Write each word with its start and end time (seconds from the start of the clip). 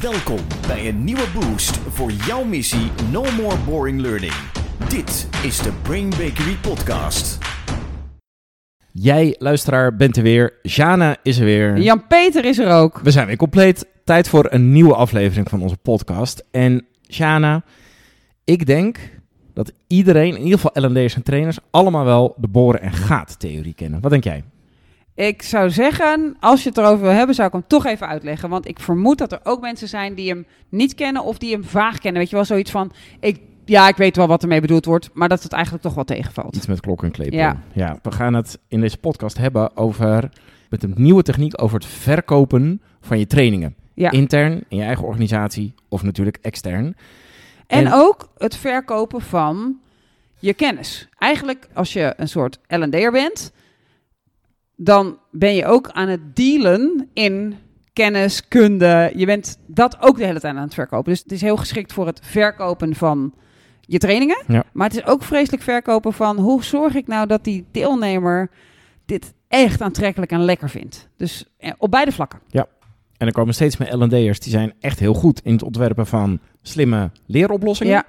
Welkom 0.00 0.38
bij 0.66 0.88
een 0.88 1.04
nieuwe 1.04 1.26
boost 1.34 1.76
voor 1.76 2.10
jouw 2.10 2.44
missie 2.44 2.90
No 3.10 3.22
More 3.22 3.56
Boring 3.66 4.00
Learning. 4.00 4.32
Dit 4.88 5.28
is 5.42 5.58
de 5.58 5.72
Brain 5.82 6.08
Bakery 6.10 6.56
Podcast. 6.62 7.38
Jij, 8.92 9.34
luisteraar, 9.38 9.96
bent 9.96 10.16
er 10.16 10.22
weer. 10.22 10.58
Jana 10.62 11.16
is 11.22 11.38
er 11.38 11.44
weer. 11.44 11.78
Jan-Peter 11.78 12.44
is 12.44 12.58
er 12.58 12.72
ook. 12.72 12.98
We 12.98 13.10
zijn 13.10 13.26
weer 13.26 13.36
compleet. 13.36 13.86
Tijd 14.04 14.28
voor 14.28 14.46
een 14.50 14.72
nieuwe 14.72 14.94
aflevering 14.94 15.48
van 15.48 15.62
onze 15.62 15.76
podcast. 15.76 16.44
En 16.50 16.86
Jana, 17.02 17.64
ik 18.44 18.66
denk 18.66 18.98
dat 19.54 19.72
iedereen, 19.86 20.36
in 20.36 20.42
ieder 20.42 20.58
geval 20.58 20.88
L&D'ers 20.88 21.14
en 21.14 21.22
trainers, 21.22 21.58
allemaal 21.70 22.04
wel 22.04 22.34
de 22.36 22.48
boren 22.48 22.80
en 22.80 22.92
gaat 22.92 23.38
theorie 23.38 23.74
kennen. 23.74 24.00
Wat 24.00 24.10
denk 24.10 24.24
jij? 24.24 24.44
Ik 25.26 25.42
zou 25.42 25.70
zeggen, 25.70 26.36
als 26.40 26.62
je 26.62 26.68
het 26.68 26.78
erover 26.78 27.00
wil 27.00 27.10
hebben, 27.10 27.34
zou 27.34 27.46
ik 27.48 27.52
hem 27.54 27.64
toch 27.66 27.86
even 27.86 28.08
uitleggen. 28.08 28.48
Want 28.48 28.68
ik 28.68 28.78
vermoed 28.80 29.18
dat 29.18 29.32
er 29.32 29.40
ook 29.42 29.60
mensen 29.60 29.88
zijn 29.88 30.14
die 30.14 30.28
hem 30.28 30.46
niet 30.68 30.94
kennen 30.94 31.24
of 31.24 31.38
die 31.38 31.52
hem 31.52 31.64
vaag 31.64 31.98
kennen. 31.98 32.20
Weet 32.20 32.30
je 32.30 32.36
wel, 32.36 32.44
zoiets 32.44 32.70
van, 32.70 32.92
ik, 33.20 33.40
ja, 33.64 33.88
ik 33.88 33.96
weet 33.96 34.16
wel 34.16 34.26
wat 34.26 34.42
ermee 34.42 34.60
bedoeld 34.60 34.84
wordt, 34.84 35.10
maar 35.12 35.28
dat 35.28 35.42
het 35.42 35.52
eigenlijk 35.52 35.84
toch 35.84 35.94
wel 35.94 36.04
tegenvalt. 36.04 36.56
Iets 36.56 36.66
met 36.66 36.80
klok 36.80 37.02
en 37.02 37.10
klepel. 37.10 37.38
Ja. 37.38 37.62
ja. 37.72 37.98
We 38.02 38.12
gaan 38.12 38.34
het 38.34 38.58
in 38.68 38.80
deze 38.80 38.98
podcast 38.98 39.38
hebben 39.38 39.76
over, 39.76 40.30
met 40.70 40.82
een 40.82 40.94
nieuwe 40.96 41.22
techniek, 41.22 41.62
over 41.62 41.78
het 41.78 41.86
verkopen 41.86 42.82
van 43.00 43.18
je 43.18 43.26
trainingen. 43.26 43.74
Ja. 43.94 44.10
Intern, 44.10 44.64
in 44.68 44.76
je 44.76 44.84
eigen 44.84 45.04
organisatie 45.04 45.74
of 45.88 46.02
natuurlijk 46.02 46.38
extern. 46.42 46.96
En, 47.66 47.86
En- 47.86 47.92
ook 47.92 48.28
het 48.36 48.56
verkopen 48.56 49.20
van 49.20 49.76
je 50.38 50.54
kennis. 50.54 51.08
Eigenlijk, 51.18 51.68
als 51.74 51.92
je 51.92 52.14
een 52.16 52.28
soort 52.28 52.58
L&D'er 52.68 53.10
bent, 53.12 53.52
dan 54.80 55.18
ben 55.30 55.54
je 55.54 55.66
ook 55.66 55.90
aan 55.90 56.08
het 56.08 56.36
dealen 56.36 57.08
in 57.12 57.54
kennis, 57.92 58.48
kunde. 58.48 59.12
Je 59.14 59.26
bent 59.26 59.58
dat 59.66 59.96
ook 60.00 60.16
de 60.16 60.24
hele 60.24 60.40
tijd 60.40 60.54
aan 60.54 60.62
het 60.62 60.74
verkopen. 60.74 61.12
Dus 61.12 61.22
het 61.22 61.32
is 61.32 61.40
heel 61.40 61.56
geschikt 61.56 61.92
voor 61.92 62.06
het 62.06 62.20
verkopen 62.22 62.94
van 62.94 63.34
je 63.80 63.98
trainingen. 63.98 64.42
Ja. 64.46 64.64
Maar 64.72 64.88
het 64.88 64.96
is 64.96 65.06
ook 65.06 65.22
vreselijk 65.22 65.62
verkopen 65.62 66.12
van 66.12 66.36
hoe 66.36 66.64
zorg 66.64 66.94
ik 66.94 67.06
nou 67.06 67.26
dat 67.26 67.44
die 67.44 67.66
deelnemer 67.70 68.50
dit 69.06 69.34
echt 69.48 69.80
aantrekkelijk 69.80 70.32
en 70.32 70.44
lekker 70.44 70.70
vindt. 70.70 71.08
Dus 71.16 71.44
eh, 71.58 71.72
op 71.78 71.90
beide 71.90 72.12
vlakken. 72.12 72.40
En 73.16 73.26
er 73.26 73.32
komen 73.32 73.54
steeds 73.54 73.76
meer 73.76 73.96
L&D'ers 73.96 74.40
die 74.40 74.52
zijn 74.52 74.72
echt 74.80 74.98
heel 74.98 75.14
goed 75.14 75.40
in 75.44 75.52
het 75.52 75.62
ontwerpen 75.62 76.06
van 76.06 76.38
slimme 76.62 77.10
leeroplossingen. 77.26 77.92
Ja, 77.92 78.04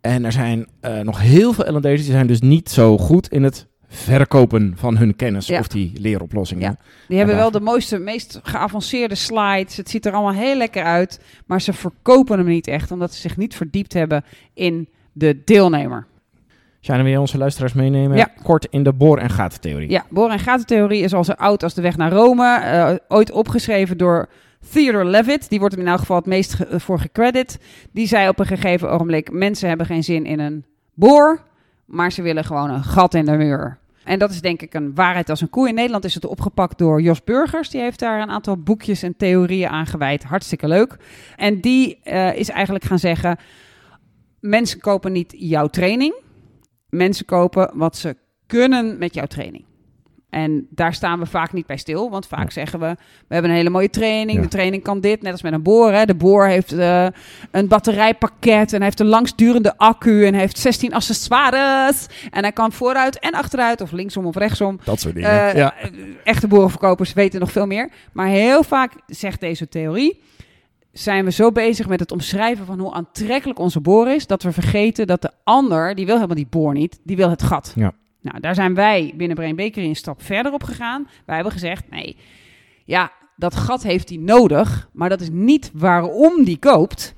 En 0.00 0.24
er 0.24 0.32
zijn 0.32 0.66
eh, 0.80 1.00
nog 1.00 1.20
heel 1.20 1.52
veel 1.52 1.76
L&D'ers 1.76 2.02
die 2.02 2.12
zijn 2.12 2.26
dus 2.26 2.40
niet 2.40 2.70
zo 2.70 2.98
goed 2.98 3.28
in 3.28 3.42
het 3.42 3.66
verkopen 3.94 4.72
van 4.76 4.96
hun 4.96 5.16
kennis 5.16 5.46
Ja. 5.46 5.58
of 5.58 5.68
die 5.68 5.92
leeroplossingen. 6.00 6.62
Ja. 6.62 6.76
Die 7.08 7.16
hebben 7.16 7.34
daar- 7.34 7.44
wel 7.44 7.52
de 7.52 7.60
mooiste, 7.60 7.98
meest 7.98 8.40
geavanceerde 8.42 9.14
slides. 9.14 9.76
Het 9.76 9.90
ziet 9.90 10.06
er 10.06 10.12
allemaal 10.12 10.42
heel 10.42 10.56
lekker 10.56 10.82
uit. 10.84 11.20
Maar 11.46 11.60
ze 11.60 11.72
verkopen 11.72 12.38
hem 12.38 12.46
niet 12.46 12.66
echt, 12.66 12.90
omdat 12.90 13.14
ze 13.14 13.20
zich 13.20 13.36
niet 13.36 13.54
verdiept 13.56 13.92
hebben 13.92 14.24
in 14.54 14.88
de 15.12 15.42
deelnemer. 15.44 16.06
Zijn 16.80 17.04
we 17.04 17.20
onze 17.20 17.38
luisteraars 17.38 17.72
meenemen? 17.72 18.16
Ja. 18.16 18.28
Kort 18.42 18.66
in 18.70 18.82
de 18.82 18.92
boor- 18.92 19.18
en 19.18 19.30
gatentheorie. 19.30 19.90
Ja, 19.90 20.04
boor- 20.10 20.30
en 20.30 20.38
gatentheorie 20.38 21.02
is 21.02 21.14
al 21.14 21.24
zo 21.24 21.32
oud 21.32 21.62
als 21.62 21.74
de 21.74 21.82
weg 21.82 21.96
naar 21.96 22.12
Rome. 22.12 22.58
eh, 22.58 22.94
ooit 23.08 23.30
opgeschreven 23.32 23.98
door 23.98 24.28
Theodore 24.72 25.04
Levitt. 25.04 25.48
Die 25.50 25.58
wordt 25.58 25.74
hem 25.74 25.84
in 25.84 25.90
elk 25.90 25.98
geval 25.98 26.16
het 26.16 26.26
meest 26.26 26.54
ge- 26.54 26.80
voor 26.80 26.98
gecredit. 27.00 27.58
Die 27.92 28.06
zei 28.06 28.28
op 28.28 28.38
een 28.38 28.46
gegeven 28.46 28.90
ogenblik... 28.90 29.32
mensen 29.32 29.68
hebben 29.68 29.86
geen 29.86 30.04
zin 30.04 30.24
in 30.26 30.40
een 30.40 30.64
boor... 30.94 31.42
maar 31.84 32.12
ze 32.12 32.22
willen 32.22 32.44
gewoon 32.44 32.70
een 32.70 32.84
gat 32.84 33.14
in 33.14 33.24
de 33.24 33.36
muur. 33.36 33.78
En 34.04 34.18
dat 34.18 34.30
is 34.30 34.40
denk 34.40 34.62
ik 34.62 34.74
een 34.74 34.94
waarheid 34.94 35.30
als 35.30 35.40
een 35.40 35.50
koe. 35.50 35.68
In 35.68 35.74
Nederland 35.74 36.04
is 36.04 36.14
het 36.14 36.26
opgepakt 36.26 36.78
door 36.78 37.00
Jos 37.00 37.24
Burgers. 37.24 37.70
Die 37.70 37.80
heeft 37.80 37.98
daar 37.98 38.20
een 38.20 38.30
aantal 38.30 38.56
boekjes 38.56 39.02
en 39.02 39.16
theorieën 39.16 39.68
aan 39.68 39.86
gewijd. 39.86 40.24
Hartstikke 40.24 40.68
leuk. 40.68 40.96
En 41.36 41.60
die 41.60 42.00
eh, 42.02 42.34
is 42.36 42.48
eigenlijk 42.48 42.84
gaan 42.84 42.98
zeggen... 42.98 43.38
mensen 44.40 44.80
kopen 44.80 45.12
niet 45.12 45.34
jouw 45.36 45.66
training. 45.66 46.14
Mensen 46.88 47.24
kopen 47.24 47.70
wat 47.74 47.96
ze 47.96 48.16
kunnen 48.46 48.98
met 48.98 49.14
jouw 49.14 49.26
training. 49.26 49.64
En 50.34 50.66
daar 50.70 50.94
staan 50.94 51.18
we 51.18 51.26
vaak 51.26 51.52
niet 51.52 51.66
bij 51.66 51.76
stil. 51.76 52.10
Want 52.10 52.26
vaak 52.26 52.50
zeggen 52.50 52.80
we, 52.80 52.96
we 53.26 53.34
hebben 53.34 53.50
een 53.50 53.56
hele 53.56 53.70
mooie 53.70 53.90
training. 53.90 54.40
De 54.40 54.48
training 54.48 54.82
kan 54.82 55.00
dit, 55.00 55.22
net 55.22 55.32
als 55.32 55.42
met 55.42 55.52
een 55.52 55.62
boor. 55.62 55.92
Hè. 55.92 56.04
De 56.04 56.14
boor 56.14 56.46
heeft 56.46 56.72
eh, 56.72 57.06
een 57.50 57.68
batterijpakket 57.68 58.72
en 58.72 58.76
hij 58.76 58.84
heeft 58.84 59.00
een 59.00 59.06
langsturende 59.06 59.76
accu 59.76 60.26
en 60.26 60.34
heeft 60.34 60.58
16 60.58 60.94
accessoires. 60.94 62.06
En 62.30 62.42
hij 62.42 62.52
kan 62.52 62.72
vooruit 62.72 63.18
en 63.18 63.32
achteruit 63.32 63.80
of 63.80 63.90
linksom 63.92 64.26
of 64.26 64.36
rechtsom. 64.36 64.80
Dat 64.84 65.00
soort 65.00 65.14
dingen. 65.14 65.30
Eh, 65.30 65.54
ja. 65.56 65.74
eh, 65.76 65.90
Echte 66.24 66.46
boerenverkopers 66.46 67.12
weten 67.12 67.40
nog 67.40 67.52
veel 67.52 67.66
meer. 67.66 67.90
Maar 68.12 68.26
heel 68.26 68.62
vaak, 68.62 68.92
zegt 69.06 69.40
deze 69.40 69.68
theorie, 69.68 70.20
zijn 70.92 71.24
we 71.24 71.30
zo 71.30 71.52
bezig 71.52 71.88
met 71.88 72.00
het 72.00 72.12
omschrijven 72.12 72.66
van 72.66 72.78
hoe 72.78 72.92
aantrekkelijk 72.92 73.58
onze 73.58 73.80
boor 73.80 74.08
is, 74.08 74.26
dat 74.26 74.42
we 74.42 74.52
vergeten 74.52 75.06
dat 75.06 75.22
de 75.22 75.30
ander, 75.44 75.94
die 75.94 76.06
wil 76.06 76.14
helemaal 76.14 76.36
die 76.36 76.46
boor 76.50 76.72
niet, 76.72 77.00
die 77.02 77.16
wil 77.16 77.30
het 77.30 77.42
gat. 77.42 77.72
Ja. 77.74 77.92
Nou, 78.24 78.40
daar 78.40 78.54
zijn 78.54 78.74
wij 78.74 79.12
binnen 79.16 79.36
Brain 79.36 79.56
Bakery 79.56 79.86
een 79.86 79.96
stap 79.96 80.22
verder 80.22 80.52
op 80.52 80.62
gegaan. 80.62 81.08
Wij 81.26 81.34
hebben 81.34 81.52
gezegd, 81.52 81.90
nee, 81.90 82.16
ja, 82.84 83.12
dat 83.36 83.56
gat 83.56 83.82
heeft 83.82 84.08
hij 84.08 84.18
nodig, 84.18 84.88
maar 84.92 85.08
dat 85.08 85.20
is 85.20 85.28
niet 85.30 85.70
waarom 85.74 86.44
die 86.44 86.58
koopt. 86.58 87.14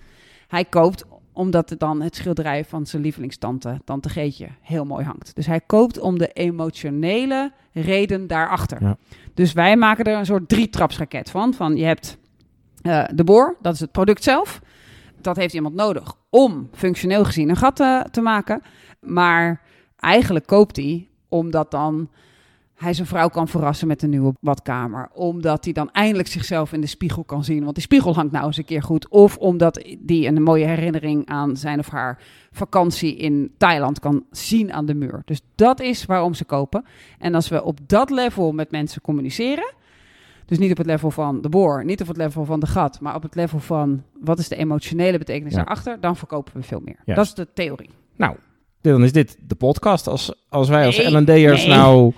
Hij 0.49 0.65
koopt 0.65 1.05
omdat 1.33 1.71
er 1.71 1.78
dan 1.78 2.03
het 2.03 2.17
schilderij 2.17 2.65
van 2.65 2.87
zijn 2.87 3.03
lievelingstante, 3.03 3.81
tante 3.84 4.09
Geetje, 4.09 4.49
heel 4.61 4.84
mooi 4.84 5.05
hangt. 5.05 5.34
Dus 5.34 5.47
hij 5.47 5.61
koopt 5.61 5.99
om 5.99 6.19
de 6.19 6.28
emotionele 6.28 7.53
reden 7.73 8.27
daarachter. 8.27 8.83
Ja. 8.83 8.97
Dus 9.34 9.53
wij 9.53 9.77
maken 9.77 10.05
er 10.05 10.19
een 10.19 10.27
soort 10.27 10.49
drietrapsraket 10.49 11.31
van. 11.31 11.55
Van 11.55 11.77
je 11.77 11.84
hebt 11.84 12.19
eh, 12.83 13.05
de 13.15 13.25
boor, 13.25 13.56
dat 13.61 13.75
is 13.75 13.81
het 13.81 13.93
product 13.93 14.23
zelf. 14.23 14.61
Dat 15.21 15.37
heeft 15.37 15.55
iemand 15.55 15.75
nodig 15.75 16.15
om 16.31 16.69
functioneel 16.73 17.25
gezien 17.25 17.49
een 17.49 17.56
gat 17.56 17.77
te, 17.77 18.06
te 18.11 18.21
maken. 18.21 18.62
Maar 19.00 19.61
eigenlijk 19.97 20.47
koopt 20.47 20.77
hij 20.77 21.09
omdat 21.29 21.71
dan 21.71 22.09
hij 22.75 22.95
zijn 22.95 23.07
vrouw 23.07 23.29
kan 23.29 23.49
verrassen 23.49 23.89
met 23.89 24.03
een 24.03 24.11
nieuwe 24.11 24.34
badkamer. 24.41 25.09
Omdat 25.12 25.65
hij 25.65 25.73
dan 25.73 25.91
eindelijk 25.93 26.29
zichzelf 26.29 26.73
in 26.73 26.81
de 26.81 26.87
spiegel 26.87 27.25
kan 27.25 27.45
zien. 27.45 27.62
Want 27.62 27.75
die 27.75 27.83
spiegel 27.84 28.15
hangt 28.15 28.33
nou 28.33 28.47
eens 28.47 28.56
een 28.56 28.65
keer 28.65 28.83
goed. 28.83 29.09
Of 29.09 29.37
omdat 29.37 29.75
hij 30.06 30.27
een 30.27 30.43
mooie 30.43 30.65
herinnering 30.67 31.27
aan 31.27 31.56
zijn 31.56 31.79
of 31.79 31.89
haar 31.89 32.23
vakantie 32.53 33.17
in 33.17 33.55
Thailand 33.56 34.01
kan 34.01 34.25
zien 34.31 34.73
aan 34.73 34.87
de 34.87 34.95
muur. 34.95 35.23
Dus 35.25 35.41
dat 35.55 35.81
is 35.81 36.05
waarom 36.05 36.35
ze 36.35 36.45
kopen. 36.45 36.85
En 37.19 37.35
als 37.35 37.49
we 37.49 37.62
op 37.65 37.79
dat 37.87 38.11
level 38.11 38.53
met 38.53 38.71
mensen 38.71 39.01
communiceren. 39.01 39.75
Dus 40.47 40.59
niet 40.59 40.71
op 40.71 40.77
het 40.77 40.87
level 40.87 41.11
van 41.11 41.41
de 41.41 41.49
boor, 41.49 41.85
niet 41.85 42.01
op 42.01 42.06
het 42.06 42.17
level 42.17 42.45
van 42.45 42.61
de 42.61 42.67
gat, 42.67 43.01
maar 43.01 43.15
op 43.15 43.23
het 43.23 43.35
level 43.35 43.59
van 43.59 44.03
wat 44.21 44.39
is 44.39 44.49
de 44.49 44.56
emotionele 44.56 45.19
betekenis 45.19 45.53
Ja. 45.53 45.59
daarachter, 45.59 46.01
dan 46.01 46.17
verkopen 46.17 46.53
we 46.56 46.62
veel 46.62 46.81
meer. 46.85 46.97
Dat 47.05 47.25
is 47.25 47.35
de 47.35 47.49
theorie. 47.55 47.91
Nou, 48.17 48.37
dan 48.93 49.05
is 49.05 49.13
dit 49.13 49.37
de 49.47 49.55
podcast. 49.55 50.07
Als, 50.09 50.33
als 50.49 50.69
wij 50.69 50.87
als 50.87 50.97
Nee, 50.97 51.21
L&D'ers 51.21 51.67
nee. 51.67 51.77
nou... 51.77 52.13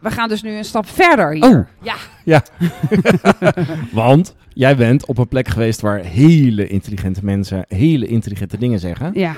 We 0.00 0.10
gaan 0.10 0.28
dus 0.28 0.42
nu 0.42 0.56
een 0.56 0.64
stap 0.64 0.86
verder 0.88 1.32
hier. 1.32 1.68
Oh. 1.82 1.94
Ja, 2.24 2.42
Want 3.92 4.34
jij 4.52 4.76
bent 4.76 5.06
op 5.06 5.18
een 5.18 5.28
plek 5.28 5.48
geweest 5.48 5.80
waar 5.80 5.98
hele 6.00 6.66
intelligente 6.66 7.24
mensen 7.24 7.64
hele 7.68 8.06
intelligente 8.06 8.58
dingen 8.58 8.78
zeggen. 8.80 9.10
ja, 9.14 9.34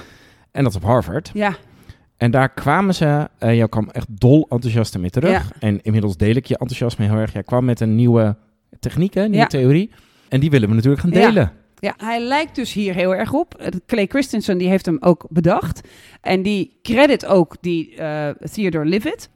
En 0.52 0.62
dat 0.62 0.72
is 0.72 0.78
op 0.78 0.84
Harvard. 0.84 1.30
ja. 1.34 1.56
En 2.16 2.30
daar 2.30 2.48
kwamen 2.48 2.94
ze, 2.94 3.28
eh 3.38 3.54
jij 3.56 3.68
kwam 3.68 3.88
echt 3.90 4.06
dol 4.10 4.46
enthousiast 4.48 4.98
mee 4.98 5.10
terug. 5.10 5.30
Ja. 5.30 5.42
En 5.58 5.82
inmiddels 5.82 6.16
deel 6.16 6.34
ik 6.34 6.46
je 6.46 6.58
enthousiasme 6.58 7.04
heel 7.06 7.14
erg. 7.16 7.32
Jij 7.32 7.42
kwam 7.42 7.64
met 7.64 7.80
een 7.80 7.94
nieuwe 7.94 8.36
techniek, 8.80 9.14
hè, 9.14 9.20
nieuwe 9.22 9.36
Ja. 9.36 9.46
theorie. 9.46 9.90
En 10.28 10.40
die 10.40 10.50
willen 10.50 10.68
we 10.68 10.74
natuurlijk 10.74 11.02
gaan 11.02 11.10
Ja. 11.12 11.26
delen. 11.26 11.42
Ja, 11.42 11.52
hij 11.80 12.20
lijkt 12.20 12.54
dus 12.54 12.72
hier 12.72 12.94
heel 12.94 13.14
erg 13.14 13.32
op. 13.32 13.54
Eh, 13.54 13.68
Clay 13.86 14.06
Christensen 14.06 14.58
die 14.58 14.68
heeft 14.68 14.86
hem 14.86 14.96
ook 15.00 15.26
bedacht. 15.28 15.80
En 16.20 16.42
die 16.42 16.78
credit 16.82 17.26
ook 17.26 17.56
die 17.60 17.94
eh, 17.96 18.28
Theodore 18.52 18.84
Levitt. 18.84 19.30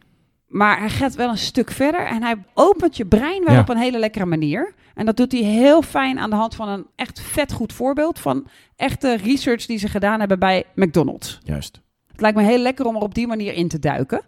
Maar 0.46 0.78
hij 0.78 0.88
gaat 0.90 1.14
wel 1.14 1.28
een 1.28 1.38
stuk 1.38 1.70
verder 1.70 2.06
en 2.06 2.22
hij 2.22 2.34
opent 2.54 2.96
je 2.96 3.06
brein 3.06 3.44
wel 3.44 3.54
Ja. 3.54 3.60
op 3.60 3.68
een 3.68 3.76
hele 3.76 3.98
lekkere 3.98 4.26
manier. 4.26 4.74
En 4.94 5.06
dat 5.06 5.16
doet 5.16 5.32
hij 5.32 5.40
heel 5.40 5.82
fijn 5.82 6.18
aan 6.18 6.30
de 6.30 6.36
hand 6.36 6.54
van 6.54 6.68
een 6.68 6.87
echt 6.96 7.20
vet 7.20 7.52
goed 7.52 7.72
voorbeeld 7.72 8.19
van 8.19 8.46
echte 8.76 9.16
research 9.16 9.66
die 9.66 9.78
ze 9.78 9.88
gedaan 9.88 10.19
hebben 10.19 10.38
bij 10.38 10.64
McDonald's. 10.75 11.38
Juist. 11.43 11.81
Het 12.12 12.20
lijkt 12.20 12.36
me 12.36 12.43
heel 12.44 12.58
lekker 12.58 12.86
om 12.86 12.96
er 12.96 13.02
op 13.02 13.14
die 13.14 13.26
manier 13.26 13.52
in 13.52 13.69
te 13.69 13.78
duiken. 13.78 14.22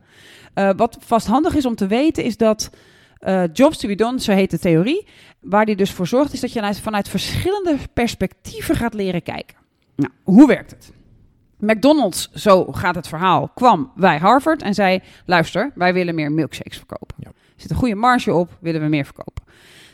Eh, 0.54 0.70
wat 0.76 0.96
vast 1.00 1.26
handig 1.26 1.54
is 1.54 1.66
om 1.66 1.74
te 1.74 1.86
weten 1.86 2.24
is 2.24 2.36
dat 2.36 2.70
eh, 3.22 3.42
Jobs 3.52 3.78
to 3.78 3.88
be 3.88 3.94
done, 3.94 4.20
zo 4.20 4.32
heet 4.32 4.50
de 4.50 4.58
theorie, 4.58 5.06
waar 5.40 5.66
die 5.66 5.76
dus 5.76 5.90
voor 5.90 6.06
zorgt 6.06 6.32
is 6.32 6.40
dat 6.40 6.52
je 6.52 6.58
vanuit, 6.58 6.80
vanuit 6.80 7.08
verschillende 7.08 7.76
perspectieven 7.92 8.76
gaat 8.76 8.94
leren 8.94 9.22
kijken. 9.22 9.56
Nou, 9.96 10.12
hoe 10.22 10.46
werkt 10.46 10.70
het? 10.70 10.92
McDonald's, 11.58 12.30
zo 12.32 12.64
gaat 12.64 12.94
het 12.94 13.08
verhaal, 13.08 13.48
kwam 13.54 13.92
bij 13.96 14.18
Harvard 14.18 14.62
en 14.62 14.74
zei: 14.74 15.00
luister, 15.26 15.72
wij 15.74 15.92
willen 15.92 16.14
meer 16.14 16.32
milkshakes 16.32 16.76
verkopen. 16.76 17.16
Ja. 17.18 17.28
Er 17.28 17.34
zit 17.56 17.70
een 17.70 17.76
goede 17.76 17.94
marge 17.94 18.32
op, 18.32 18.56
willen 18.60 18.80
we 18.80 18.88
meer 18.88 19.04
verkopen. 19.04 19.42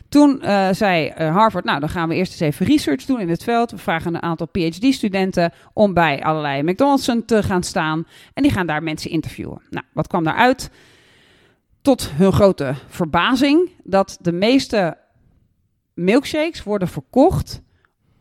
Toen 0.09 0.43
eh, 0.43 0.69
zei 0.73 1.07
eh, 1.07 1.35
Harvard, 1.35 1.65
nou 1.65 1.81
dan 1.81 1.89
gaan 1.89 2.09
we 2.09 2.15
eerst 2.15 2.33
eens 2.33 2.41
even 2.41 2.67
research 2.67 3.05
doen 3.05 3.21
in 3.21 3.29
het 3.29 3.43
veld. 3.43 3.71
We 3.71 3.79
vragen 3.79 4.15
een 4.15 4.23
aantal 4.23 4.47
PhD-studenten 4.47 5.53
om 5.73 5.95
bij 5.95 6.23
allerlei 6.23 6.63
McDonald's 6.63 7.11
te 7.27 7.43
gaan 7.43 7.63
staan. 7.63 8.07
En 8.35 8.43
die 8.43 8.53
gaan 8.53 8.67
daar 8.67 8.83
mensen 8.83 9.11
interviewen. 9.11 9.63
Nou, 9.71 9.85
wat 9.93 10.07
kwam 10.07 10.25
daaruit? 10.25 10.71
Tot 11.89 12.11
hun 12.11 12.33
grote 12.33 12.75
verbazing 12.89 13.71
dat 13.85 14.19
de 14.21 14.33
meeste 14.33 14.97
milkshakes 15.95 16.63
worden 16.63 16.89
verkocht 16.89 17.63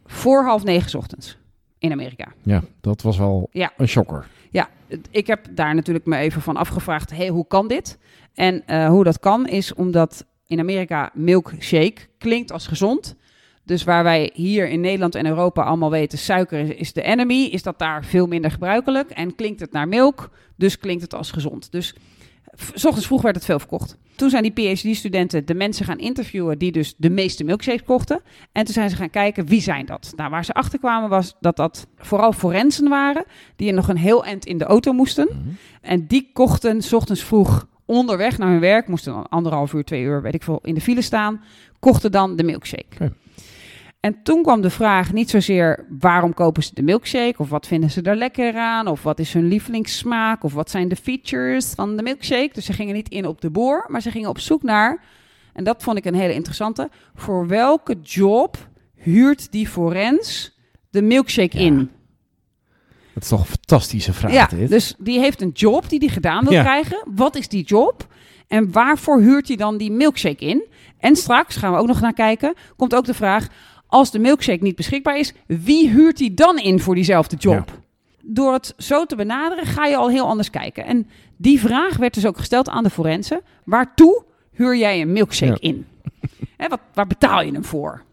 voor 0.05 0.43
half 0.43 0.63
negen 0.63 0.89
's 0.89 0.93
ochtends 0.95 1.37
in 1.77 1.91
Amerika. 1.91 2.33
Ja, 2.43 2.63
dat 2.81 3.01
was 3.01 3.17
wel 3.17 3.49
Ja. 3.51 3.71
een 3.77 3.87
shocker. 3.87 4.27
Ja, 4.51 4.69
ik 5.11 5.27
heb 5.27 5.47
daar 5.51 5.75
natuurlijk 5.75 6.05
me 6.05 6.17
even 6.17 6.41
van 6.41 6.55
afgevraagd, 6.55 7.11
hey, 7.11 7.27
hoe 7.27 7.47
kan 7.47 7.67
dit? 7.67 7.97
En 8.33 8.67
eh, 8.67 8.87
hoe 8.87 9.03
dat 9.03 9.19
kan 9.19 9.47
is 9.47 9.73
omdat 9.73 10.25
in 10.45 10.59
Amerika 10.59 11.09
milkshake 11.13 12.01
klinkt 12.17 12.51
als 12.51 12.67
gezond. 12.67 13.15
Dus 13.63 13.83
waar 13.83 14.03
wij 14.03 14.31
hier 14.33 14.67
in 14.69 14.81
Nederland 14.81 15.15
en 15.15 15.25
Europa 15.25 15.63
allemaal 15.63 15.91
weten, 15.91 16.17
suiker 16.17 16.79
is, 16.79 16.93
de 16.93 17.01
enemy, 17.01 17.43
is 17.43 17.63
dat 17.63 17.79
daar 17.79 18.05
veel 18.05 18.27
minder 18.27 18.51
gebruikelijk. 18.51 19.09
En 19.09 19.35
klinkt 19.35 19.59
het 19.59 19.71
naar 19.71 19.87
milk, 19.87 20.29
dus 20.55 20.79
klinkt 20.79 21.01
het 21.01 21.13
als 21.13 21.31
gezond. 21.31 21.71
Dus 21.71 21.95
s 22.73 22.85
ochtends 22.85 23.07
vroeg 23.07 23.21
werd 23.21 23.35
het 23.35 23.45
veel 23.45 23.59
verkocht. 23.59 23.97
Toen 24.15 24.29
zijn 24.29 24.43
die 24.43 24.51
PhD-studenten 24.51 25.45
de 25.45 25.53
mensen 25.53 25.85
gaan 25.85 25.99
interviewen 25.99 26.57
die 26.57 26.71
dus 26.71 26.93
de 26.97 27.09
meeste 27.09 27.43
milkshakes 27.43 27.83
kochten. 27.83 28.21
En 28.51 28.65
toen 28.65 28.73
zijn 28.73 28.89
ze 28.89 28.95
gaan 28.95 29.09
kijken, 29.09 29.45
wie 29.45 29.61
zijn 29.61 29.85
dat? 29.85 30.13
Nou, 30.15 30.29
waar 30.29 30.45
ze 30.45 30.53
achter 30.53 30.79
kwamen 30.79 31.09
was 31.09 31.35
dat 31.39 31.55
dat 31.55 31.87
vooral 31.97 32.31
forensen 32.31 32.89
waren, 32.89 33.25
die 33.55 33.71
nog 33.71 33.87
een 33.87 33.97
heel 33.97 34.25
eind 34.25 34.45
in 34.45 34.57
de 34.57 34.65
auto 34.65 34.93
moesten. 34.93 35.57
En 35.81 36.07
die 36.07 36.29
kochten 36.33 36.81
's 36.81 36.93
ochtends 36.93 37.23
vroeg 37.23 37.67
onderweg 37.85 38.37
naar 38.37 38.49
hun 38.49 38.59
werk, 38.59 38.87
moesten 38.87 39.13
dan 39.13 39.29
anderhalf 39.29 39.73
uur, 39.73 39.83
twee 39.83 40.01
uur, 40.01 40.21
weet 40.21 40.33
ik 40.33 40.43
veel, 40.43 40.59
in 40.63 40.73
de 40.73 40.81
file 40.81 41.01
staan, 41.01 41.41
kochten 41.79 42.11
dan 42.11 42.35
de 42.35 42.43
milkshake. 42.43 43.11
En 44.07 44.19
toen 44.23 44.41
kwam 44.43 44.61
de 44.61 44.69
vraag 44.69 45.13
niet 45.13 45.29
zozeer 45.29 45.85
waarom 45.99 46.33
kopen 46.33 46.63
ze 46.63 46.69
de 46.73 46.81
milkshake, 46.81 47.35
of 47.37 47.49
wat 47.49 47.67
vinden 47.67 47.91
ze 47.91 48.01
er 48.01 48.15
lekker 48.15 48.55
aan, 48.55 48.87
of 48.87 49.03
wat 49.03 49.19
is 49.19 49.33
hun 49.33 49.47
lievelingssmaak, 49.47 50.43
of 50.43 50.53
wat 50.53 50.69
zijn 50.69 50.87
de 50.87 50.95
features 50.95 51.73
van 51.75 51.95
de 51.97 52.03
milkshake. 52.03 52.49
Dus 52.53 52.65
ze 52.65 52.73
gingen 52.73 52.93
niet 52.95 53.09
in 53.09 53.25
op 53.25 53.41
de 53.41 53.49
boor, 53.49 53.85
maar 53.87 54.01
ze 54.01 54.11
gingen 54.11 54.29
op 54.29 54.39
zoek 54.39 54.63
naar, 54.63 55.03
en 55.53 55.63
dat 55.63 55.83
vond 55.83 55.97
ik 55.97 56.05
een 56.05 56.15
hele 56.15 56.33
interessante, 56.33 56.89
voor 57.15 57.47
welke 57.47 57.95
job 58.01 58.57
huurt 58.95 59.51
die 59.51 59.67
forens 59.67 60.57
de 60.89 61.01
milkshake 61.01 61.57
Ja. 61.57 61.63
in? 61.65 61.89
Dat 63.13 63.23
is 63.23 63.29
toch 63.29 63.39
een 63.39 63.45
fantastische 63.45 64.13
vraag 64.13 64.31
Ja, 64.33 64.45
dit. 64.47 64.69
dus 64.69 64.95
die 64.97 65.19
heeft 65.19 65.41
een 65.41 65.51
job 65.53 65.89
die 65.89 65.99
die 65.99 66.09
gedaan 66.09 66.43
wil 66.43 66.53
Ja. 66.53 66.61
krijgen. 66.61 67.03
Wat 67.15 67.35
is 67.35 67.47
die 67.47 67.63
job? 67.63 68.07
En 68.47 68.71
waarvoor 68.71 69.19
huurt 69.19 69.47
hij 69.47 69.57
dan 69.57 69.77
die 69.77 69.91
milkshake 69.91 70.45
in? 70.45 70.63
En 70.99 71.15
straks 71.15 71.55
gaan 71.55 71.71
we 71.73 71.77
ook 71.79 71.87
nog 71.87 72.01
naar 72.01 72.13
kijken. 72.13 72.53
Komt 72.75 72.95
ook 72.95 73.05
de 73.05 73.13
vraag: 73.13 73.47
als 73.87 74.11
de 74.11 74.19
milkshake 74.19 74.63
niet 74.63 74.75
beschikbaar 74.75 75.17
is, 75.17 75.33
wie 75.47 75.89
huurt 75.89 76.19
hij 76.19 76.33
dan 76.33 76.57
in 76.59 76.79
voor 76.79 76.95
diezelfde 76.95 77.35
job? 77.35 77.79
Door 78.21 78.53
het 78.53 78.73
zo 78.77 79.05
te 79.05 79.15
benaderen 79.15 79.65
ga 79.65 79.85
je 79.85 79.95
al 79.95 80.09
heel 80.09 80.25
anders 80.27 80.49
kijken. 80.49 80.85
En 80.85 81.09
die 81.37 81.59
vraag 81.59 81.97
werd 81.97 82.13
dus 82.13 82.25
ook 82.25 82.37
gesteld 82.37 82.69
aan 82.69 82.83
de 82.83 82.89
forensen: 82.89 83.41
waartoe 83.65 84.23
huur 84.51 84.77
jij 84.77 85.01
een 85.01 85.11
milkshake 85.11 85.57
Ja. 85.61 85.69
in? 85.69 85.85
Wat, 86.67 86.79
waar 86.93 87.07
betaal 87.07 87.41
je 87.41 87.51
hem 87.51 87.65
voor? 87.65 88.03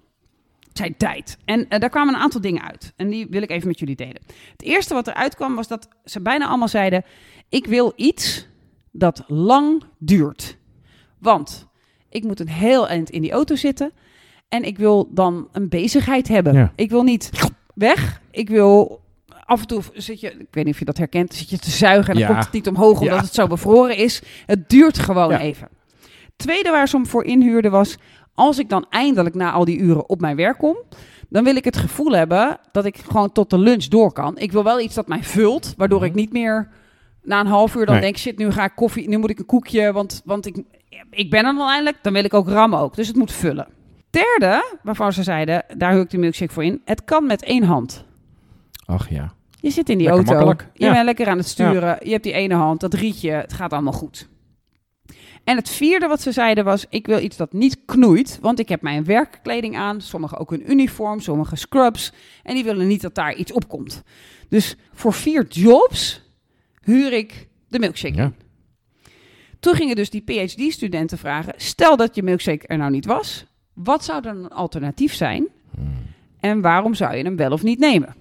Zijn 0.72 0.96
tijd. 0.96 1.38
En 1.44 1.68
eh, 1.68 1.80
daar 1.80 1.90
kwamen 1.90 2.14
een 2.14 2.20
aantal 2.20 2.40
dingen 2.40 2.62
uit. 2.62 2.92
En 2.96 3.08
die 3.08 3.26
wil 3.30 3.42
ik 3.42 3.50
even 3.50 3.68
met 3.68 3.78
jullie 3.78 3.96
delen. 3.96 4.20
Het 4.52 4.62
eerste 4.62 4.94
wat 4.94 5.06
eruit 5.06 5.34
kwam 5.34 5.54
was 5.54 5.68
dat 5.68 5.88
ze 6.04 6.20
bijna 6.20 6.46
allemaal 6.46 6.68
zeiden: 6.68 7.04
Ik 7.48 7.66
wil 7.66 7.92
iets 7.96 8.46
dat 8.90 9.24
lang 9.26 9.82
duurt. 9.98 10.56
Want 11.18 11.66
ik 12.08 12.24
moet 12.24 12.40
een 12.40 12.48
heel 12.48 12.88
eind 12.88 13.10
in 13.10 13.22
die 13.22 13.32
auto 13.32 13.54
zitten. 13.54 13.92
En 14.54 14.62
ik 14.64 14.78
wil 14.78 15.08
dan 15.10 15.48
een 15.52 15.68
bezigheid 15.68 16.28
hebben. 16.28 16.52
Ja. 16.54 16.72
Ik 16.76 16.90
wil 16.90 17.02
niet 17.02 17.30
weg. 17.74 18.20
Ik 18.30 18.48
wil 18.48 19.00
af 19.44 19.60
en 19.60 19.66
toe 19.66 19.82
zit 19.94 20.20
je, 20.20 20.30
ik 20.30 20.46
weet 20.50 20.64
niet 20.64 20.72
of 20.72 20.78
je 20.78 20.84
dat 20.84 20.98
herkent, 20.98 21.34
zit 21.34 21.50
je 21.50 21.58
te 21.58 21.70
zuigen 21.70 22.08
en 22.14 22.18
dan 22.20 22.28
Ja. 22.28 22.32
komt 22.32 22.44
het 22.44 22.52
niet 22.52 22.68
omhoog 22.68 23.00
omdat 23.00 23.14
Ja. 23.16 23.22
het 23.22 23.34
zo 23.34 23.46
bevroren 23.46 23.96
is. 23.96 24.22
Het 24.46 24.68
duurt 24.68 24.98
gewoon 24.98 25.30
Ja. 25.30 25.40
even. 25.40 25.68
Tweede 26.36 26.70
waar 26.70 26.88
ze 26.88 26.96
hem 26.96 27.06
voor 27.06 27.24
inhuurde 27.24 27.68
was, 27.70 27.96
als 28.34 28.58
ik 28.58 28.68
dan 28.68 28.86
eindelijk 28.90 29.34
na 29.34 29.52
al 29.52 29.64
die 29.64 29.78
uren 29.78 30.08
op 30.08 30.20
mijn 30.20 30.36
werk 30.36 30.58
kom, 30.58 30.76
dan 31.28 31.44
wil 31.44 31.56
ik 31.56 31.64
het 31.64 31.76
gevoel 31.76 32.10
hebben 32.12 32.58
dat 32.72 32.84
ik 32.84 32.96
gewoon 32.96 33.32
tot 33.32 33.50
de 33.50 33.58
lunch 33.58 33.84
door 33.84 34.12
kan. 34.12 34.38
Ik 34.38 34.52
wil 34.52 34.64
wel 34.64 34.80
iets 34.80 34.94
dat 34.94 35.08
mij 35.08 35.22
vult, 35.22 35.74
waardoor 35.76 35.98
Mhm. 35.98 36.08
ik 36.08 36.14
niet 36.14 36.32
meer 36.32 36.68
na 37.22 37.40
een 37.40 37.46
half 37.46 37.74
uur 37.74 37.84
dan 37.86 37.94
Nee. 37.94 38.04
denk, 38.04 38.16
shit, 38.16 38.38
nu 38.38 38.50
ga 38.50 38.64
ik 38.64 38.72
koffie, 38.74 39.08
nu 39.08 39.16
moet 39.18 39.30
ik 39.30 39.38
een 39.38 39.46
koekje, 39.46 39.92
want, 39.92 40.22
want 40.24 40.46
ik, 40.46 40.62
ik 41.10 41.30
ben 41.30 41.44
er 41.44 41.54
dan 41.54 41.68
eindelijk, 41.68 41.96
dan 42.02 42.12
wil 42.12 42.24
ik 42.24 42.34
ook 42.34 42.48
rammen 42.48 42.78
ook. 42.78 42.96
Dus 42.96 43.06
het 43.06 43.16
moet 43.16 43.32
vullen. 43.32 43.66
Derde, 44.14 44.78
waarvan 44.82 45.12
ze 45.12 45.22
zeiden, 45.22 45.64
daar 45.76 45.92
huur 45.92 46.02
ik 46.02 46.10
de 46.10 46.18
milkshake 46.18 46.52
voor 46.52 46.64
in, 46.64 46.82
het 46.84 47.04
kan 47.04 47.26
met 47.26 47.42
één 47.42 47.62
hand. 47.62 48.04
Ach 48.86 49.10
ja. 49.10 49.34
Je 49.60 49.70
zit 49.70 49.88
in 49.88 49.98
die 49.98 50.06
Lekker 50.06 50.26
auto, 50.26 50.46
makkelijk, 50.46 50.70
je 50.74 50.84
ja. 50.84 50.92
bent 50.92 51.04
lekker 51.04 51.26
aan 51.26 51.38
het 51.38 51.46
sturen, 51.46 51.98
je 52.02 52.10
hebt 52.10 52.22
die 52.22 52.32
ene 52.32 52.54
hand, 52.54 52.80
dat 52.80 52.94
rietje, 52.94 53.30
het 53.30 53.52
gaat 53.52 53.72
allemaal 53.72 53.92
goed. 53.92 54.28
En 55.44 55.56
het 55.56 55.70
vierde 55.70 56.06
wat 56.06 56.20
ze 56.20 56.32
zeiden 56.32 56.64
was, 56.64 56.86
ik 56.88 57.06
wil 57.06 57.18
iets 57.18 57.36
dat 57.36 57.52
niet 57.52 57.78
knoeit, 57.84 58.38
want 58.40 58.58
ik 58.58 58.68
heb 58.68 58.82
mijn 58.82 59.04
werkkleding 59.04 59.76
aan, 59.76 60.00
sommigen 60.00 60.38
ook 60.38 60.52
een 60.52 60.70
uniform, 60.70 61.20
sommigen 61.20 61.58
scrubs, 61.58 62.12
en 62.42 62.54
die 62.54 62.64
willen 62.64 62.86
niet 62.86 63.02
dat 63.02 63.14
daar 63.14 63.34
iets 63.34 63.52
op 63.52 63.68
komt. 63.68 64.02
Dus 64.48 64.76
voor 64.92 65.12
vier 65.12 65.46
jobs 65.48 66.22
huur 66.80 67.12
ik 67.12 67.48
de 67.68 67.78
milkshake 67.78 68.16
Ja. 68.16 68.32
Toen 69.60 69.74
gingen 69.74 69.96
dus 69.96 70.10
die 70.10 70.22
PhD-studenten 70.22 71.18
vragen, 71.18 71.54
stel 71.56 71.96
dat 71.96 72.14
je 72.14 72.22
milkshake 72.22 72.66
er 72.66 72.78
nou 72.78 72.90
niet 72.90 73.06
was, 73.06 73.46
wat 73.74 74.04
zou 74.04 74.22
dan 74.22 74.36
een 74.36 74.50
alternatief 74.50 75.14
zijn 75.14 75.48
en 76.40 76.60
waarom 76.60 76.94
zou 76.94 77.16
je 77.16 77.24
hem 77.24 77.36
wel 77.36 77.50
of 77.52 77.62
niet 77.62 77.78
nemen? 77.78 78.14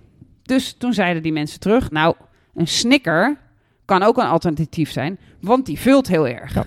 Dus 0.43 0.73
toen 0.77 0.93
zeiden 0.93 1.23
die 1.23 1.31
mensen 1.31 1.59
terug, 1.59 1.91
nou, 1.91 2.15
een 2.53 2.67
snicker 2.67 3.37
kan 3.85 4.03
ook 4.03 4.17
een 4.17 4.27
alternatief 4.27 4.91
zijn, 4.91 5.19
want 5.41 5.65
die 5.65 5.79
vult 5.79 6.07
heel 6.07 6.27
erg. 6.27 6.53
Ja. 6.53 6.65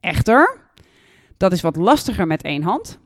Echter, 0.00 0.60
dat 1.36 1.52
is 1.52 1.60
wat 1.60 1.76
lastiger 1.76 2.26
met 2.26 2.42
één 2.42 2.62
hand. 2.62 2.98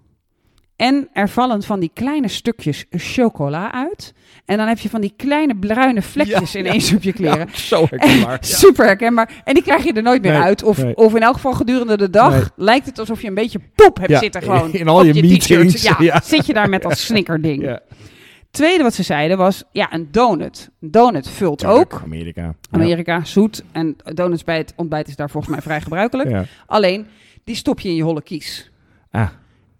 En 0.80 1.08
er 1.12 1.28
vallen 1.28 1.62
van 1.62 1.80
die 1.80 1.90
kleine 1.94 2.28
stukjes 2.28 2.84
chocola 2.90 3.72
uit. 3.72 4.14
En 4.44 4.56
dan 4.56 4.66
heb 4.68 4.78
je 4.78 4.88
van 4.88 5.00
die 5.00 5.12
kleine 5.16 5.56
bruine 5.56 6.02
vlekjes 6.02 6.52
Ja, 6.52 6.58
ineens 6.58 6.92
op 6.94 7.02
je 7.02 7.12
kleren. 7.12 7.48
zo 7.54 7.86
herkenbaar. 7.90 8.38
Super 8.62 8.84
herkenbaar. 8.84 9.42
En 9.44 9.54
die 9.54 9.62
krijg 9.62 9.84
je 9.84 9.92
er 9.92 10.02
nooit 10.02 10.22
meer 10.22 10.32
Nee, 10.32 10.40
uit. 10.40 10.62
Of, 10.62 10.82
nee. 10.82 10.96
of 10.96 11.14
in 11.14 11.22
elk 11.22 11.34
geval 11.34 11.52
gedurende 11.52 11.96
de 11.96 12.10
dag 12.10 12.32
Nee. 12.32 12.42
lijkt 12.56 12.86
het 12.86 12.98
alsof 12.98 13.22
je 13.22 13.28
een 13.28 13.34
beetje 13.34 13.58
poep 13.74 13.96
hebt 13.96 14.10
Ja, 14.10 14.18
zitten 14.18 14.42
gewoon. 14.42 14.72
in 14.72 14.88
al 14.88 14.98
op 14.98 15.04
je 15.04 15.12
t-shirt. 15.12 15.48
meetings, 15.60 15.82
Ja, 15.82 15.96
ja. 16.14 16.20
zit 16.24 16.46
je 16.46 16.52
daar 16.52 16.68
met 16.68 16.82
dat 16.82 16.98
snickerding. 16.98 17.62
Ja. 17.62 17.80
Tweede 18.50 18.82
wat 18.82 18.94
ze 18.94 19.02
zeiden 19.02 19.36
was, 19.38 19.62
ja, 19.72 19.92
een 19.92 20.08
donut. 20.10 20.70
Een 20.80 20.90
donut 20.90 21.28
vult 21.28 21.64
ook. 21.64 22.00
Amerika. 22.04 22.42
Ja. 22.42 22.54
Amerika, 22.70 23.24
zoet. 23.24 23.64
En 23.72 23.96
donuts 24.04 24.44
bij 24.44 24.56
het 24.56 24.72
ontbijt 24.76 25.08
is 25.08 25.16
daar 25.16 25.30
volgens 25.30 25.52
mij 25.52 25.62
vrij 25.62 25.80
gebruikelijk. 25.80 26.30
Ja. 26.30 26.44
Alleen, 26.66 27.06
die 27.44 27.54
stop 27.54 27.80
je 27.80 27.88
in 27.88 27.94
je 27.94 28.02
holle 28.02 28.22
kies. 28.22 28.70
Ah, 29.10 29.28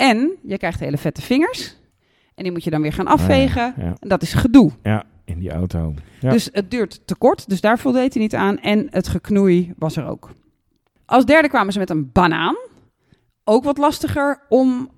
En 0.01 0.31
je 0.43 0.59
krijgt 0.59 0.81
hele 0.81 0.97
vette 0.99 1.23
vingers. 1.23 1.77
En 2.35 2.43
die 2.43 2.53
moet 2.53 2.65
je 2.65 2.71
dan 2.71 2.83
weer 2.83 2.93
gaan 2.93 3.07
afvegen. 3.07 3.63
Ah, 3.71 3.77
ja, 3.77 3.85
ja. 3.85 3.95
En 4.01 4.09
dat 4.09 4.23
is 4.23 4.33
gedoe. 4.35 4.71
ja, 4.83 5.05
in 5.25 5.39
die 5.39 5.51
auto. 5.51 5.95
Ja. 6.21 6.31
Dus 6.31 6.49
het 6.53 6.71
duurt 6.71 7.07
te 7.07 7.15
kort, 7.17 7.49
dus 7.49 7.61
daar 7.61 7.79
voldeed 7.79 8.13
hij 8.15 8.23
niet 8.23 8.35
aan. 8.35 8.59
En 8.59 8.87
het 8.91 9.09
geknoei 9.09 9.73
was 9.79 9.97
er 9.97 10.07
ook. 10.07 10.31
Als 11.05 11.25
derde 11.25 11.49
kwamen 11.49 11.73
ze 11.73 11.79
met 11.79 11.91
een 11.91 12.13
banaan. 12.13 12.57
Ook 13.45 13.65
wat 13.65 13.79
lastiger 13.79 14.43
om 14.49 14.91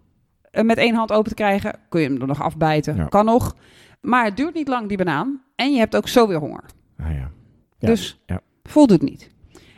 eh, 0.50 0.65
met 0.65 0.76
één 0.79 0.95
hand 0.95 1.12
open 1.12 1.29
te 1.29 1.35
krijgen. 1.35 1.79
Kun 1.88 2.00
je 2.00 2.09
hem 2.09 2.21
er 2.21 2.26
nog 2.26 2.43
afbijten, 2.43 3.09
kan 3.09 3.25
nog. 3.25 3.57
Maar 4.00 4.25
het 4.25 4.37
duurt 4.37 4.55
niet 4.55 4.69
lang, 4.69 4.88
die 4.88 4.97
banaan. 4.97 5.43
En 5.57 5.73
je 5.73 5.79
hebt 5.79 5.97
ook 5.97 6.09
zo 6.09 6.29
weer 6.29 6.38
honger. 6.38 6.65
Ah, 6.99 7.11
ja. 7.11 7.31
Ja, 7.79 7.88
Dus 7.88 8.21
ja. 8.26 8.41
voldoet 8.62 9.03
niet. 9.03 9.31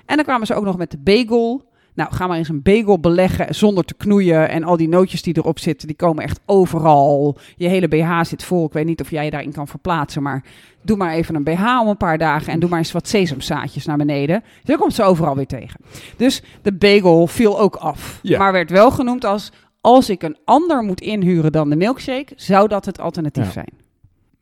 En 0.06 0.16
dan 0.16 0.24
kwamen 0.24 0.46
ze 0.46 0.54
ook 0.54 0.64
nog 0.64 0.76
met 0.76 0.90
de 0.90 0.98
bagel. 0.98 1.72
Nou, 1.94 2.12
ga 2.14 2.26
maar 2.26 2.36
eens 2.36 2.48
een 2.48 2.62
bagel 2.62 2.98
beleggen 3.00 3.54
zonder 3.54 3.84
te 3.84 3.94
knoeien. 3.94 4.48
En 4.48 4.64
al 4.64 4.76
die 4.76 4.88
nootjes 4.88 5.22
die 5.22 5.36
erop 5.36 5.58
zitten, 5.58 5.86
die 5.86 5.96
komen 5.96 6.24
echt 6.24 6.40
overal. 6.46 7.36
Je 7.56 7.68
hele 7.68 7.88
BH 7.88 8.20
zit 8.22 8.42
vol. 8.44 8.66
Ik 8.66 8.72
weet 8.72 8.86
niet 8.86 9.00
of 9.00 9.10
jij 9.10 9.24
je 9.24 9.30
daarin 9.30 9.52
kan 9.52 9.68
verplaatsen. 9.68 10.22
Maar 10.22 10.44
doe 10.82 10.96
maar 10.96 11.12
even 11.12 11.34
een 11.34 11.44
BH 11.44 11.80
om 11.80 11.88
een 11.88 11.96
paar 11.96 12.18
dagen. 12.18 12.52
En 12.52 12.60
doe 12.60 12.68
maar 12.68 12.78
eens 12.78 12.92
wat 12.92 13.08
sesamzaadjes 13.08 13.86
naar 13.86 13.96
beneden. 13.96 14.42
Dan 14.64 14.76
komt 14.78 14.94
ze 14.94 15.02
overal 15.02 15.36
weer 15.36 15.46
tegen. 15.46 15.80
Dus 16.16 16.42
de 16.62 16.72
bagel 16.72 17.26
viel 17.26 17.60
ook 17.60 17.76
af. 17.76 18.18
Ja. 18.22 18.38
Maar 18.38 18.52
werd 18.52 18.70
wel 18.70 18.90
genoemd 18.90 19.24
als... 19.24 19.52
Als 19.80 20.10
ik 20.10 20.22
een 20.22 20.36
ander 20.44 20.82
moet 20.82 21.00
inhuren 21.00 21.52
dan 21.52 21.70
de 21.70 21.76
milkshake, 21.76 22.32
zou 22.36 22.68
dat 22.68 22.84
het 22.84 23.00
alternatief 23.00 23.44
Ja. 23.44 23.50
zijn. 23.50 23.68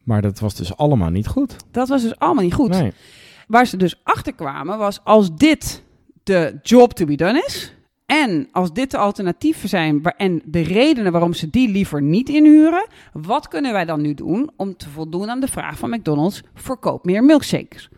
Maar 0.03 0.23
dat 0.23 0.39
was 0.41 0.55
dus 0.55 0.77
allemaal 0.77 1.11
niet 1.11 1.27
goed. 1.27 1.57
Dat 1.71 1.89
was 1.89 2.03
dus 2.03 2.19
allemaal 2.19 2.43
niet 2.43 2.55
goed. 2.55 2.69
Nee. 2.69 2.93
Waar 3.47 3.67
ze 3.67 3.77
dus 3.77 4.01
achter 4.03 4.33
kwamen 4.35 4.79
was 4.79 5.01
als 5.05 5.35
dit 5.37 5.83
de 6.23 6.59
job 6.63 6.93
to 6.93 7.05
be 7.05 7.15
done 7.15 7.45
is. 7.47 7.75
En 8.07 8.49
als 8.53 8.73
dit 8.73 8.91
de 8.91 8.97
alternatieven 8.97 9.69
zijn 9.69 10.03
en 10.03 10.43
de 10.45 10.63
redenen 10.63 11.13
waarom 11.13 11.33
ze 11.33 11.51
die 11.51 11.69
liever 11.69 12.03
niet 12.03 12.29
inhuren, 12.29 12.87
wat 13.13 13.49
kunnen 13.49 13.73
wij 13.73 13.85
dan 13.85 14.01
nu 14.01 14.15
doen 14.15 14.51
om 14.57 14.77
te 14.77 14.89
voldoen 14.89 15.31
aan 15.31 15.41
de 15.41 15.49
vraag 15.49 15.79
van 15.79 15.91
McDonald's: 15.91 16.43
verkoop 16.55 17.05
meer 17.05 17.25
milkshakes? 17.25 17.89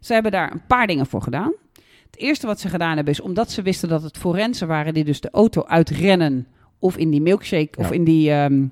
Ze 0.00 0.12
hebben 0.12 0.32
daar 0.32 0.52
een 0.52 0.66
paar 0.66 0.86
dingen 0.86 1.06
voor 1.06 1.22
gedaan. 1.22 1.52
Het 2.10 2.22
eerste 2.22 2.46
wat 2.46 2.60
ze 2.60 2.68
gedaan 2.68 2.94
hebben 2.94 3.12
is 3.12 3.20
omdat 3.20 3.50
ze 3.50 3.62
wisten 3.62 3.88
dat 3.88 4.02
het 4.02 4.18
forensen 4.18 4.68
waren 4.68 4.94
die 4.94 5.04
dus 5.04 5.20
de 5.20 5.30
auto 5.30 5.64
uitrennen 5.64 6.46
of 6.78 6.96
in 6.96 7.10
die 7.10 7.20
milkshake 7.22 7.68
Ja. 7.70 7.84
of 7.84 7.92
in 7.92 8.04
die 8.04 8.30
ehm, 8.30 8.66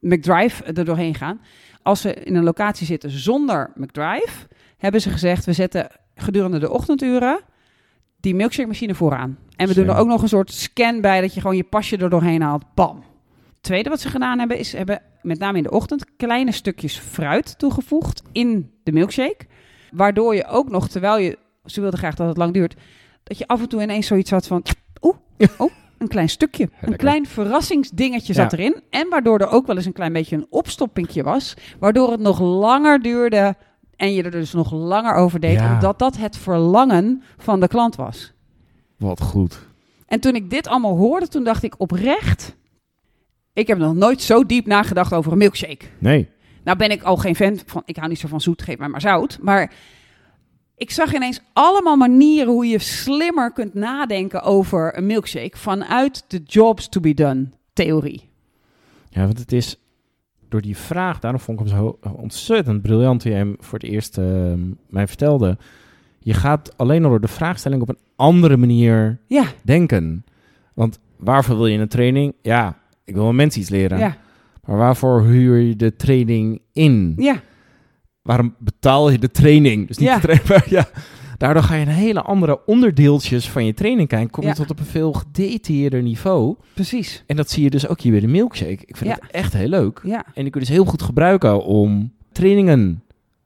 McDrive 0.00 0.64
er 0.64 0.84
doorheen 0.84 1.14
gaan. 1.14 1.40
Als 1.82 2.00
ze 2.00 2.14
in 2.14 2.34
een 2.34 2.44
locatie 2.44 2.86
zitten 2.86 3.10
zonder 3.10 3.72
McDrive, 3.74 4.46
hebben 4.76 5.00
ze 5.00 5.10
gezegd: 5.10 5.44
we 5.44 5.52
zetten 5.52 5.88
gedurende 6.14 6.58
de 6.58 6.70
ochtenduren 6.70 7.40
die 8.26 8.34
milkshake 8.34 8.68
machine 8.68 8.94
vooraan. 8.94 9.38
En 9.56 9.68
we 9.68 9.74
doen 9.74 9.88
er 9.88 9.96
ook 9.96 10.06
nog 10.06 10.22
een 10.22 10.28
soort 10.28 10.52
scan 10.52 11.00
bij 11.00 11.20
dat 11.20 11.34
je 11.34 11.40
gewoon 11.40 11.56
je 11.56 11.64
pasje 11.64 11.96
er 11.96 12.10
doorheen 12.10 12.42
haalt. 12.42 12.64
Bam. 12.74 13.02
tweede 13.60 13.88
wat 13.88 14.00
ze 14.00 14.08
gedaan 14.08 14.38
hebben, 14.38 14.58
is 14.58 14.72
hebben 14.72 15.02
met 15.22 15.38
name 15.38 15.56
in 15.56 15.62
de 15.62 15.70
ochtend 15.70 16.16
kleine 16.16 16.52
stukjes 16.52 16.98
fruit 16.98 17.58
toegevoegd 17.58 18.22
in 18.32 18.70
de 18.82 18.92
milkshake. 18.92 19.46
Waardoor 19.90 20.34
je 20.34 20.46
ook 20.46 20.70
nog, 20.70 20.88
terwijl 20.88 21.18
je, 21.18 21.38
ze 21.64 21.80
wilden 21.80 21.98
graag 21.98 22.14
dat 22.14 22.28
het 22.28 22.36
lang 22.36 22.52
duurt, 22.52 22.74
dat 23.22 23.38
je 23.38 23.46
af 23.46 23.60
en 23.60 23.68
toe 23.68 23.82
ineens 23.82 24.06
zoiets 24.06 24.30
had 24.30 24.46
van, 24.46 24.62
oeh, 25.02 25.16
oh, 25.58 25.70
een 25.98 26.08
klein 26.08 26.28
stukje. 26.28 26.62
Een 26.64 26.70
Lekker. 26.80 26.98
klein 26.98 27.26
verrassingsdingetje 27.26 28.32
zat 28.32 28.50
Ja. 28.50 28.58
erin. 28.58 28.82
En 28.90 29.08
waardoor 29.08 29.38
er 29.40 29.48
ook 29.48 29.66
wel 29.66 29.76
eens 29.76 29.86
een 29.86 29.92
klein 29.92 30.12
beetje 30.12 30.36
een 30.36 30.46
opstoppingje 30.50 31.22
was. 31.22 31.54
Waardoor 31.78 32.10
het 32.10 32.20
nog 32.20 32.40
langer 32.40 33.02
duurde 33.02 33.56
en 33.96 34.14
je 34.14 34.22
er 34.22 34.30
dus 34.30 34.52
nog 34.52 34.72
langer 34.72 35.14
over 35.14 35.40
deed. 35.40 35.58
Ja. 35.58 35.74
Omdat 35.74 35.98
dat 35.98 36.16
het 36.16 36.36
verlangen 36.36 37.22
van 37.38 37.60
de 37.60 37.68
klant 37.68 37.96
was. 37.96 38.32
Wat 38.96 39.20
goed. 39.20 39.58
En 40.06 40.20
toen 40.20 40.34
ik 40.34 40.50
dit 40.50 40.66
allemaal 40.66 40.96
hoorde, 40.96 41.28
toen 41.28 41.44
dacht 41.44 41.62
ik 41.62 41.74
oprecht... 41.78 42.56
Ik 43.52 43.66
heb 43.66 43.78
nog 43.78 43.94
nooit 43.94 44.22
zo 44.22 44.46
diep 44.46 44.66
nagedacht 44.66 45.12
over 45.12 45.32
een 45.32 45.38
milkshake. 45.38 45.84
Nee. 45.98 46.28
Nou 46.64 46.78
ben 46.78 46.90
ik 46.90 47.02
al 47.02 47.16
geen 47.16 47.36
fan 47.36 47.58
van... 47.66 47.82
Ik 47.84 47.96
hou 47.96 48.08
niet 48.08 48.18
zo 48.18 48.28
van 48.28 48.40
zoet, 48.40 48.62
geef 48.62 48.78
mij 48.78 48.88
maar 48.88 49.00
zout. 49.00 49.38
Maar 49.40 49.72
ik 50.76 50.90
zag 50.90 51.14
ineens 51.14 51.40
allemaal 51.52 51.96
manieren 51.96 52.52
hoe 52.52 52.66
je 52.66 52.78
slimmer 52.78 53.52
kunt 53.52 53.74
nadenken 53.74 54.42
over 54.42 54.96
een 54.96 55.06
milkshake... 55.06 55.58
vanuit 55.58 56.24
de 56.28 56.42
jobs 56.44 56.88
to 56.88 57.00
be 57.00 57.14
done 57.14 57.48
theorie. 57.72 58.28
Ja, 59.08 59.24
want 59.24 59.38
het 59.38 59.52
is 59.52 59.78
door 60.48 60.60
die 60.60 60.76
vraag, 60.76 61.18
daarom 61.20 61.40
vond 61.40 61.60
ik 61.60 61.66
hem 61.66 61.76
zo 61.76 61.98
ontzettend 62.16 62.82
briljant 62.82 63.20
toen 63.20 63.30
jij 63.30 63.40
hem 63.40 63.56
voor 63.58 63.78
het 63.78 63.88
eerst 63.88 64.18
eh, 64.18 64.24
mij 64.88 65.06
vertelde. 65.06 65.58
Je 66.18 66.34
gaat 66.34 66.72
alleen 66.76 67.04
al 67.04 67.10
door 67.10 67.20
de 67.20 67.28
vraagstelling 67.28 67.82
op 67.82 67.88
een 67.88 67.98
andere 68.16 68.56
manier 68.56 69.18
Ja, 69.26 69.44
denken. 69.62 70.24
Want 70.74 70.98
waarvoor 71.16 71.56
wil 71.56 71.66
je 71.66 71.78
een 71.78 71.88
training? 71.88 72.34
Ja, 72.42 72.76
ik 73.04 73.14
wil 73.14 73.32
mensen 73.32 73.60
iets 73.60 73.70
leren. 73.70 73.98
ja, 73.98 74.16
Maar 74.64 74.76
waarvoor 74.76 75.22
huur 75.24 75.58
je 75.58 75.76
de 75.76 75.96
training 75.96 76.60
in? 76.72 77.12
ja. 77.16 77.40
Waarom 78.22 78.54
betaal 78.58 79.10
je 79.10 79.18
de 79.18 79.30
training? 79.30 79.86
Dus 79.86 79.98
niet 79.98 80.08
Ja. 80.08 80.14
de 80.14 80.20
training, 80.20 80.48
maar 80.52 80.66
ja. 80.68 80.88
Daardoor 81.36 81.62
ga 81.62 81.74
je 81.74 81.80
een 81.86 81.92
hele 81.92 82.22
andere 82.22 82.60
onderdeeltjes 82.66 83.48
van 83.50 83.64
je 83.64 83.74
training 83.74 84.08
kijken. 84.08 84.30
Kom 84.30 84.42
je 84.42 84.48
Ja. 84.48 84.54
tot 84.54 84.70
op 84.70 84.78
een 84.78 84.84
veel 84.84 85.12
gedetailleerder 85.12 86.02
niveau. 86.02 86.56
Precies. 86.74 87.22
En 87.26 87.36
dat 87.36 87.50
zie 87.50 87.62
je 87.62 87.70
dus 87.70 87.88
ook 87.88 88.00
hier 88.00 88.12
bij 88.12 88.20
de 88.20 88.26
milkshake. 88.26 88.82
Ik 88.86 88.96
vind 88.96 89.10
Ja. 89.10 89.18
het 89.20 89.30
echt 89.30 89.52
heel 89.52 89.68
leuk. 89.68 90.00
Ja. 90.04 90.24
En 90.34 90.42
die 90.42 90.50
kun 90.50 90.60
je 90.60 90.66
dus 90.66 90.76
heel 90.76 90.84
goed 90.84 91.02
gebruiken 91.02 91.64
om 91.64 92.12
trainingen. 92.32 93.00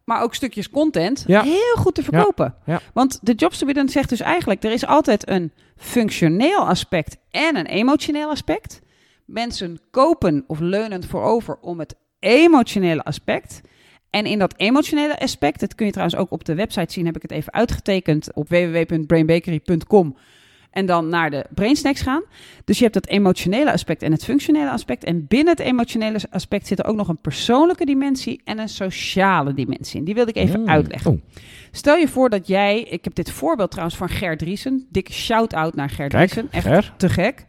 maar 0.04 0.22
ook 0.22 0.34
stukjes 0.34 0.70
content 0.70 1.24
Ja. 1.26 1.42
heel 1.42 1.74
goed 1.76 1.94
te 1.94 2.02
verkopen. 2.02 2.54
Ja. 2.66 2.80
Want 2.92 3.18
de 3.22 3.32
Jobs 3.34 3.58
to 3.58 3.66
be 3.66 3.72
done 3.72 3.90
zegt 3.90 4.08
dus 4.08 4.20
eigenlijk... 4.20 4.64
er 4.64 4.72
is 4.72 4.86
altijd 4.86 5.28
een 5.28 5.52
functioneel 5.76 6.68
aspect 6.68 7.16
en 7.30 7.56
een 7.56 7.66
emotioneel 7.66 8.30
aspect. 8.30 8.80
Mensen 9.24 9.80
kopen 9.90 10.44
of 10.46 10.58
leunen 10.58 11.04
voorover 11.04 11.58
om 11.60 11.78
het 11.78 11.94
emotionele 12.18 13.04
aspect... 13.04 13.60
En 14.10 14.26
in 14.26 14.38
dat 14.38 14.54
emotionele 14.56 15.18
aspect, 15.18 15.60
dat 15.60 15.74
kun 15.74 15.86
je 15.86 15.92
trouwens 15.92 16.18
ook 16.20 16.30
op 16.30 16.44
de 16.44 16.54
website 16.54 16.92
zien, 16.92 17.06
heb 17.06 17.16
ik 17.16 17.22
het 17.22 17.30
even 17.30 17.52
uitgetekend 17.52 18.28
op 18.34 18.48
www.brainbakery.com. 18.48 20.16
En 20.70 20.86
dan 20.86 21.08
naar 21.08 21.30
de 21.30 21.44
brainsnacks 21.54 22.00
gaan. 22.00 22.22
Dus 22.64 22.76
je 22.78 22.82
hebt 22.82 22.94
het 22.94 23.08
emotionele 23.08 23.72
aspect 23.72 24.02
en 24.02 24.12
het 24.12 24.24
functionele 24.24 24.70
aspect. 24.70 25.04
En 25.04 25.26
binnen 25.26 25.48
het 25.56 25.60
emotionele 25.66 26.18
aspect 26.30 26.66
zit 26.66 26.78
er 26.78 26.84
ook 26.84 26.96
nog 26.96 27.08
een 27.08 27.18
persoonlijke 27.20 27.84
dimensie 27.84 28.40
en 28.44 28.58
een 28.58 28.68
sociale 28.68 29.54
dimensie. 29.54 29.98
En 29.98 30.04
die 30.04 30.14
wilde 30.14 30.30
ik 30.30 30.36
even 30.36 30.60
Mm. 30.60 30.68
uitleggen. 30.68 31.10
Oh, 31.12 31.20
Stel 31.70 31.96
je 31.96 32.08
voor 32.08 32.30
dat 32.30 32.46
jij, 32.46 32.80
ik 32.82 33.04
heb 33.04 33.14
dit 33.14 33.30
voorbeeld 33.30 33.70
trouwens 33.70 33.96
van 33.98 34.08
Ger 34.08 34.36
Driesen. 34.36 34.86
Dikke 34.90 35.12
shout-out 35.12 35.74
naar 35.74 35.90
Ger 35.90 36.08
kijk, 36.08 36.30
Driesen. 36.30 36.48
Echt 36.52 36.66
Ger. 36.66 36.92
te 36.96 37.08
gek. 37.08 37.44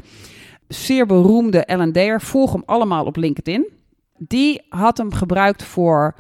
Zeer 0.68 1.06
beroemde 1.06 1.64
L&D'er. 1.68 2.22
Volg 2.22 2.52
hem 2.52 2.64
allemaal 2.66 3.06
op 3.06 3.16
LinkedIn. 3.16 3.68
Die 4.18 4.62
had 4.70 4.98
hem 4.98 5.14
gebruikt 5.14 5.64
voor 5.64 6.16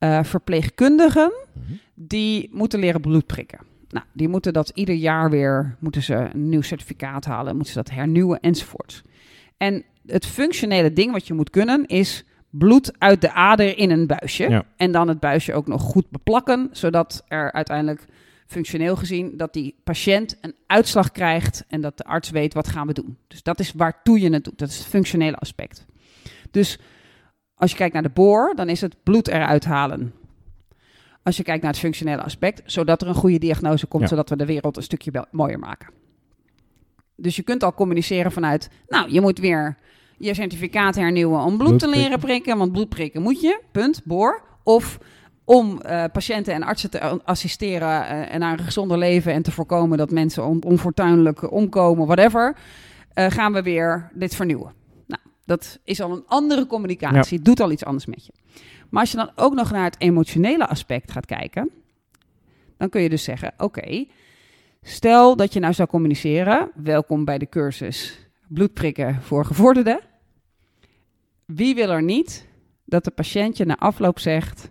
eh, 0.00 0.24
verpleegkundigen 0.24 1.32
Mhm. 1.52 1.72
die 1.94 2.48
moeten 2.52 2.80
leren 2.80 3.00
bloed 3.00 3.26
prikken. 3.26 3.58
Nou, 3.88 4.04
die 4.12 4.28
moeten 4.28 4.52
dat 4.52 4.70
ieder 4.74 4.94
jaar 4.94 5.30
weer, 5.30 5.76
moeten 5.78 6.02
ze 6.02 6.14
een 6.14 6.48
nieuw 6.48 6.62
certificaat 6.62 7.24
halen, 7.24 7.54
moeten 7.54 7.72
ze 7.72 7.82
dat 7.82 7.90
hernieuwen 7.90 8.40
enzovoort. 8.40 9.02
En 9.56 9.84
het 10.06 10.26
functionele 10.26 10.92
ding 10.92 11.12
wat 11.12 11.26
je 11.26 11.34
moet 11.34 11.50
kunnen 11.50 11.86
is 11.86 12.24
bloed 12.50 12.92
uit 12.98 13.20
de 13.20 13.32
ader 13.32 13.78
in 13.78 13.90
een 13.90 14.06
buisje. 14.06 14.48
Ja. 14.48 14.64
En 14.76 14.92
dan 14.92 15.08
het 15.08 15.20
buisje 15.20 15.54
ook 15.54 15.66
nog 15.66 15.82
goed 15.82 16.10
beplakken, 16.10 16.68
zodat 16.72 17.24
er 17.28 17.52
uiteindelijk 17.52 18.04
functioneel 18.46 18.96
gezien 18.96 19.36
dat 19.36 19.52
die 19.52 19.74
patiënt 19.84 20.36
een 20.40 20.54
uitslag 20.66 21.12
krijgt 21.12 21.64
en 21.68 21.80
dat 21.80 21.96
de 21.98 22.04
arts 22.04 22.30
weet 22.30 22.54
wat 22.54 22.68
gaan 22.68 22.86
we 22.86 22.92
doen. 22.92 23.16
Dus 23.28 23.42
dat 23.42 23.60
is 23.60 23.72
waartoe 23.72 24.20
je 24.20 24.32
het 24.32 24.44
doet. 24.44 24.58
Dat 24.58 24.68
is 24.68 24.78
het 24.78 24.86
functionele 24.86 25.36
aspect. 25.36 25.86
Dus 26.50 26.78
als 27.60 27.70
je 27.70 27.76
kijkt 27.76 27.92
naar 27.94 28.02
de 28.02 28.08
boor, 28.10 28.52
dan 28.54 28.68
is 28.68 28.80
het 28.80 28.96
bloed 29.02 29.28
eruit 29.28 29.64
halen. 29.64 30.12
Als 31.22 31.36
je 31.36 31.42
kijkt 31.42 31.62
naar 31.62 31.70
het 31.70 31.80
functionele 31.80 32.22
aspect, 32.22 32.62
zodat 32.64 33.02
er 33.02 33.08
een 33.08 33.14
goede 33.14 33.38
diagnose 33.38 33.86
komt, 33.86 34.02
Ja. 34.02 34.08
zodat 34.08 34.28
we 34.28 34.36
de 34.36 34.46
wereld 34.46 34.76
een 34.76 34.82
stukje 34.82 35.26
mooier 35.30 35.58
maken. 35.58 35.88
Dus 37.16 37.36
je 37.36 37.42
kunt 37.42 37.62
al 37.62 37.74
communiceren 37.74 38.32
vanuit, 38.32 38.70
nou, 38.88 39.10
je 39.12 39.20
moet 39.20 39.38
weer 39.38 39.76
je 40.18 40.34
certificaat 40.34 40.94
hernieuwen 40.94 41.40
om 41.40 41.56
bloed, 41.56 41.68
Bloed 41.68 41.78
te 41.78 41.88
leren 41.88 42.18
prikken. 42.18 42.58
want 42.58 42.72
bloed 42.72 42.88
prikken 42.88 43.22
moet 43.22 43.40
je, 43.40 43.60
punt, 43.72 44.00
boor. 44.04 44.42
Of 44.62 44.98
om 45.44 45.80
eh, 45.80 46.04
patiënten 46.12 46.54
en 46.54 46.62
artsen 46.62 46.90
te 46.90 47.00
assisteren 47.24 48.06
eh, 48.06 48.34
en 48.34 48.40
naar 48.40 48.58
een 48.58 48.64
gezonder 48.64 48.98
leven 48.98 49.32
en 49.32 49.42
te 49.42 49.50
voorkomen 49.52 49.98
dat 49.98 50.10
mensen 50.10 50.44
on- 50.46 50.62
onfortuinlijk 50.64 51.52
omkomen, 51.52 52.06
whatever, 52.06 52.56
eh, 53.14 53.26
gaan 53.30 53.52
we 53.52 53.62
weer 53.62 54.10
dit 54.14 54.34
vernieuwen. 54.34 54.72
Dat 55.50 55.78
is 55.84 56.00
al 56.00 56.12
een 56.12 56.24
andere 56.26 56.66
communicatie, 56.66 57.36
het 57.36 57.46
doet 57.46 57.60
al 57.60 57.70
iets 57.70 57.84
anders 57.84 58.06
met 58.06 58.26
je. 58.26 58.32
Maar 58.88 59.00
als 59.00 59.10
je 59.10 59.16
dan 59.16 59.30
ook 59.34 59.54
nog 59.54 59.70
naar 59.70 59.84
het 59.84 60.00
emotionele 60.00 60.66
aspect 60.66 61.10
gaat 61.10 61.26
kijken, 61.26 61.70
dan 62.76 62.88
kun 62.88 63.02
je 63.02 63.08
dus 63.08 63.24
zeggen: 63.24 63.52
oké, 63.58 64.06
stel 64.82 65.36
dat 65.36 65.52
je 65.52 65.60
nou 65.60 65.74
zou 65.74 65.88
communiceren, 65.88 66.70
welkom 66.74 67.24
bij 67.24 67.38
de 67.38 67.48
cursus 67.48 68.28
bloedprikken 68.48 69.22
voor 69.22 69.44
gevorderden. 69.44 70.00
Wie 71.44 71.74
wil 71.74 71.90
er 71.90 72.02
niet 72.02 72.48
dat 72.84 73.04
de 73.04 73.10
patiënt 73.10 73.56
je 73.56 73.64
na 73.64 73.76
afloop 73.76 74.18
zegt: 74.18 74.70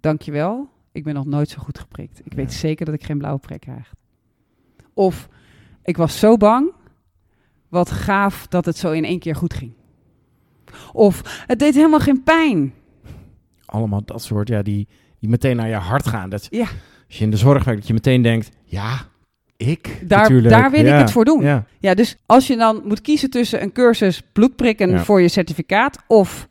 Dankjewel, 0.00 0.68
ik 0.92 1.04
ben 1.04 1.14
nog 1.14 1.26
nooit 1.26 1.48
zo 1.48 1.58
goed 1.58 1.78
geprikt. 1.78 2.20
Ik 2.24 2.32
weet 2.32 2.52
zeker 2.52 2.86
dat 2.86 2.94
ik 2.94 3.04
geen 3.04 3.18
blauwe 3.18 3.40
prik 3.40 3.60
krijg. 3.60 3.94
Of 4.94 5.28
ik 5.82 5.96
was 5.96 6.18
zo 6.18 6.36
bang, 6.36 6.72
wat 7.74 7.90
gaaf 7.90 8.46
dat 8.46 8.64
het 8.64 8.76
zo 8.76 8.90
in 8.90 9.04
één 9.04 9.18
keer 9.18 9.36
goed 9.36 9.54
ging. 9.54 9.72
Of 10.92 11.42
het 11.46 11.58
deed 11.58 11.74
helemaal 11.74 11.98
geen 12.00 12.22
pijn. 12.22 12.74
Allemaal 13.66 14.02
dat 14.04 14.22
soort, 14.22 14.48
ja, 14.48 14.62
die, 14.62 14.88
die 15.20 15.28
meteen 15.30 15.56
naar 15.56 15.68
je 15.68 15.74
hart 15.74 16.06
gaan. 16.06 16.30
Dat, 16.30 16.46
Ja. 16.50 16.66
Als 17.06 17.18
je 17.18 17.24
in 17.24 17.30
de 17.30 17.36
zorg 17.36 17.64
werkt, 17.64 17.78
dat 17.78 17.88
je 17.88 17.94
meteen 17.94 18.22
denkt, 18.22 18.50
ja, 18.64 18.98
ik 19.56 20.00
Daar, 20.08 20.20
natuurlijk. 20.20 20.48
daar 20.54 20.70
wil 20.70 20.84
Ja, 20.84 20.94
ik 20.94 21.00
het 21.00 21.10
voor 21.10 21.24
doen. 21.24 21.42
Ja. 21.42 21.64
Ja, 21.78 21.94
dus 21.94 22.16
als 22.26 22.46
je 22.46 22.56
dan 22.56 22.82
moet 22.84 23.00
kiezen 23.00 23.30
tussen 23.30 23.62
een 23.62 23.72
cursus 23.72 24.22
bloedprikken 24.32 24.90
Ja. 24.90 25.04
voor 25.04 25.20
je 25.20 25.28
certificaat 25.28 25.98
of 26.06 26.48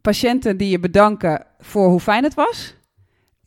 patiënten 0.00 0.56
die 0.56 0.68
je 0.70 0.78
bedanken 0.80 1.46
voor 1.58 1.88
hoe 1.88 2.00
fijn 2.00 2.24
het 2.24 2.34
was, 2.34 2.74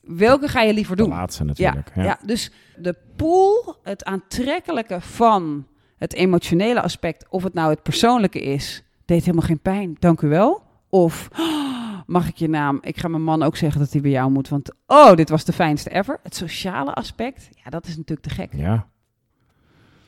welke 0.01 0.47
ga 0.47 0.61
je 0.61 0.73
liever 0.73 0.95
de 0.95 1.01
doen? 1.03 1.11
laatste 1.11 1.43
Ja, 1.43 1.47
natuurlijk. 1.49 1.91
ja. 1.95 2.03
Ja. 2.03 2.19
dus 2.25 2.51
de 2.77 2.95
pool, 3.15 3.75
het 3.83 4.03
aantrekkelijke 4.05 5.01
van 5.01 5.67
het 5.97 6.13
emotionele 6.13 6.81
aspect, 6.81 7.25
of 7.29 7.43
het 7.43 7.53
nou 7.53 7.69
het 7.69 7.83
persoonlijke 7.83 8.41
is, 8.41 8.83
deed 9.05 9.21
helemaal 9.25 9.47
geen 9.47 9.59
pijn, 9.59 9.95
dank 9.99 10.21
u 10.21 10.27
wel. 10.27 10.61
Of 10.89 11.27
"Oh, 11.39 11.99
mag 12.15 12.27
ik 12.27 12.35
je 12.35 12.49
naam? 12.49 12.77
Ik 12.81 12.97
ga 12.97 13.07
mijn 13.07 13.23
man 13.23 13.43
ook 13.43 13.55
zeggen 13.57 13.79
dat 13.79 13.91
hij 13.91 14.01
bij 14.01 14.11
jou 14.11 14.31
moet, 14.31 14.49
want 14.49 14.71
oh, 14.87 15.15
dit 15.15 15.29
was 15.29 15.43
de 15.45 15.53
fijnste 15.53 15.89
ever. 15.89 16.19
Het 16.23 16.35
sociale 16.35 16.93
aspect, 16.93 17.49
ja, 17.63 17.69
dat 17.69 17.85
is 17.85 17.97
natuurlijk 17.97 18.27
te 18.27 18.33
gek. 18.33 18.49
Ja. 18.53 18.87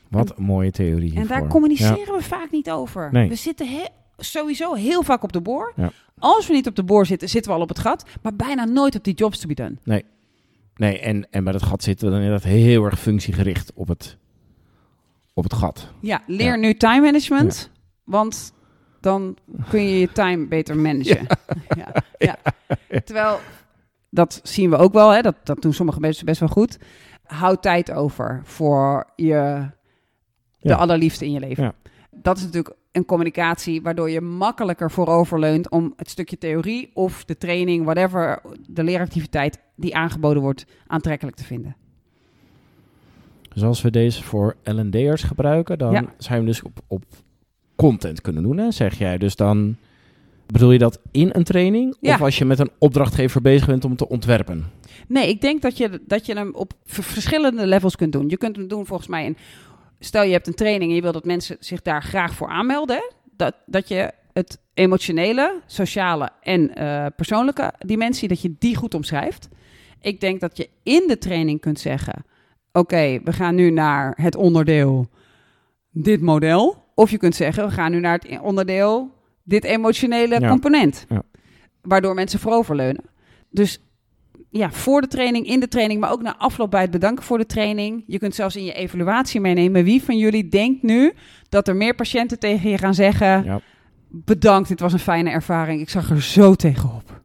Wat 0.08 0.38
een 0.38 0.44
mooie 0.44 0.70
theorie 0.70 1.14
En 1.16 1.26
daar 1.26 1.46
communiceren 1.46 2.14
we 2.16 2.22
vaak 2.22 2.50
niet 2.50 2.70
over. 2.70 3.08
Nee. 3.12 3.28
We 3.28 3.34
zitten 3.34 3.68
he- 3.68 3.86
sowieso 4.16 4.74
heel 4.74 5.02
vaak 5.02 5.22
op 5.22 5.32
de 5.32 5.40
boor. 5.40 5.72
Ja. 5.76 5.90
Als 6.18 6.46
we 6.46 6.52
niet 6.52 6.66
op 6.66 6.76
de 6.76 6.82
boor 6.82 7.06
zitten, 7.06 7.28
zitten 7.28 7.50
we 7.50 7.56
al 7.56 7.62
op 7.62 7.68
het 7.68 7.78
gat, 7.78 8.04
maar 8.22 8.34
bijna 8.34 8.64
nooit 8.64 8.96
op 8.96 9.04
die 9.04 9.14
jobs 9.14 9.38
to 9.38 9.48
be 9.48 9.54
done. 9.54 9.74
Ja. 9.84 10.00
Nee, 10.76 10.98
en, 10.98 11.30
en 11.30 11.44
bij 11.44 11.52
dat 11.52 11.62
gat 11.62 11.82
zitten 11.82 12.06
we 12.06 12.12
dan 12.12 12.22
inderdaad 12.22 12.48
heel 12.50 12.84
erg 12.84 13.00
functiegericht 13.00 13.72
op 13.74 13.88
het, 13.88 14.16
op 15.34 15.42
het 15.44 15.52
gat. 15.54 15.92
Ja, 16.00 16.22
leer 16.26 16.46
Ja. 16.46 16.56
nu 16.56 16.74
time 16.74 17.00
management, 17.00 17.70
want 18.04 18.52
dan 19.00 19.36
kun 19.68 19.82
je 19.82 19.98
je 20.00 20.12
time 20.12 20.46
beter 20.46 20.76
managen. 20.76 21.26
Ja. 21.78 21.92
Ja. 22.18 22.36
Terwijl, 23.04 23.38
dat 24.10 24.40
zien 24.42 24.70
we 24.70 24.76
ook 24.76 24.92
wel, 24.92 25.10
hè, 25.10 25.20
dat, 25.22 25.36
dat 25.44 25.62
doen 25.62 25.72
sommige 25.72 26.00
mensen 26.00 26.24
best 26.26 26.40
wel 26.40 26.48
goed. 26.48 26.78
Houd 27.24 27.62
tijd 27.62 27.90
over 27.92 28.40
voor 28.44 29.10
je, 29.16 29.68
de 30.60 30.74
allerliefste 30.74 31.24
in 31.24 31.32
je 31.32 31.40
leven. 31.40 31.64
Ja. 31.64 31.72
Dat 32.10 32.36
is 32.36 32.42
natuurlijk 32.42 32.76
een 32.92 33.04
communicatie 33.04 33.82
waardoor 33.82 34.10
je 34.10 34.20
makkelijker 34.20 34.90
vooroverleunt 34.90 35.70
om 35.70 35.92
het 35.96 36.10
stukje 36.10 36.38
theorie 36.38 36.90
of 36.94 37.24
de 37.24 37.38
training, 37.38 37.84
whatever, 37.84 38.42
de 38.68 38.84
leeractiviteit 38.84 39.58
die 39.76 39.96
aangeboden 39.96 40.42
wordt, 40.42 40.66
aantrekkelijk 40.86 41.36
te 41.36 41.44
vinden. 41.44 41.76
Dus 43.54 43.62
als 43.62 43.82
we 43.82 43.90
deze 43.90 44.22
voor 44.22 44.56
L&D'ers 44.64 45.22
gebruiken, 45.22 45.78
dan 45.78 45.92
Ja. 45.92 46.04
zijn 46.18 46.40
we 46.40 46.46
dus 46.46 46.62
op, 46.62 46.80
op 46.86 47.04
content 47.76 48.20
kunnen 48.20 48.42
doen, 48.42 48.58
hè, 48.58 48.70
zeg 48.70 48.98
jij. 48.98 49.18
Dus 49.18 49.36
dan 49.36 49.76
bedoel 50.46 50.70
je 50.72 50.78
dat 50.78 51.00
in 51.10 51.30
een 51.32 51.44
training? 51.44 51.96
Ja. 52.00 52.14
Of 52.14 52.20
als 52.22 52.38
je 52.38 52.44
met 52.44 52.58
een 52.58 52.70
opdrachtgever 52.78 53.40
bezig 53.42 53.66
bent 53.66 53.84
om 53.84 53.96
te 53.96 54.08
ontwerpen? 54.08 54.64
Nee, 55.08 55.28
ik 55.28 55.40
denk 55.40 55.62
dat 55.62 55.76
je, 55.76 56.00
dat 56.06 56.26
je 56.26 56.34
hem 56.34 56.54
op 56.54 56.72
verschillende 56.84 57.66
levels 57.66 57.96
kunt 57.96 58.12
doen. 58.12 58.28
Je 58.28 58.36
kunt 58.36 58.56
hem 58.56 58.68
doen 58.68 58.86
volgens 58.86 59.08
mij 59.08 59.24
in... 59.24 59.36
Stel 60.02 60.22
je 60.22 60.32
hebt 60.32 60.46
een 60.46 60.54
training 60.54 60.90
en 60.90 60.96
je 60.96 61.02
wil 61.02 61.12
dat 61.12 61.24
mensen 61.24 61.56
zich 61.60 61.82
daar 61.82 62.02
graag 62.02 62.34
voor 62.34 62.48
aanmelden. 62.48 62.96
hè, 62.96 63.10
Dat, 63.36 63.54
dat 63.66 63.88
je 63.88 64.12
het 64.32 64.58
emotionele, 64.74 65.60
sociale 65.66 66.30
en 66.42 66.74
eh, 66.74 67.06
persoonlijke 67.16 67.72
dimensie, 67.78 68.28
dat 68.28 68.40
je 68.40 68.54
die 68.58 68.76
goed 68.76 68.94
omschrijft. 68.94 69.48
Ik 70.00 70.20
denk 70.20 70.40
dat 70.40 70.56
je 70.56 70.68
in 70.82 71.04
de 71.06 71.18
training 71.18 71.60
kunt 71.60 71.80
zeggen... 71.80 72.24
Oké, 72.72 73.20
we 73.24 73.32
gaan 73.32 73.54
nu 73.54 73.70
naar 73.70 74.12
het 74.20 74.36
onderdeel 74.36 75.06
dit 75.92 76.20
model. 76.20 76.84
Of 76.94 77.10
je 77.10 77.16
kunt 77.18 77.34
zeggen, 77.34 77.64
we 77.66 77.70
gaan 77.70 77.90
nu 77.90 78.00
naar 78.00 78.12
het 78.22 78.40
onderdeel 78.40 79.10
dit 79.42 79.64
emotionele 79.64 80.40
Ja. 80.40 80.48
component. 80.48 81.04
Ja. 81.08 81.22
Waardoor 81.82 82.14
mensen 82.14 82.40
vooroverleunen. 82.40 83.04
Dus 83.50 83.82
ja, 84.50 84.70
voor 84.70 85.00
de 85.00 85.06
training, 85.06 85.46
in 85.46 85.60
de 85.60 85.68
training, 85.68 86.00
maar 86.00 86.10
ook 86.12 86.22
na 86.22 86.36
afloop 86.36 86.70
bij 86.70 86.80
het 86.80 86.90
bedanken 86.90 87.24
voor 87.24 87.38
de 87.38 87.46
training. 87.46 88.04
Je 88.06 88.18
kunt 88.18 88.34
zelfs 88.34 88.56
in 88.56 88.64
je 88.64 88.72
evaluatie 88.72 89.40
meenemen. 89.40 89.84
Wie 89.84 90.02
van 90.02 90.18
jullie 90.18 90.48
denkt 90.48 90.82
nu 90.82 91.12
dat 91.48 91.68
er 91.68 91.76
meer 91.76 91.94
patiënten 91.94 92.38
tegen 92.38 92.70
je 92.70 92.78
gaan 92.78 92.94
zeggen... 92.94 93.44
Ja. 93.44 93.60
bedankt, 94.12 94.68
dit 94.68 94.80
was 94.80 94.92
een 94.92 94.98
fijne 94.98 95.30
ervaring. 95.30 95.80
Ik 95.80 95.88
zag 95.88 96.10
er 96.10 96.22
zo 96.22 96.54
tegenop. 96.54 97.19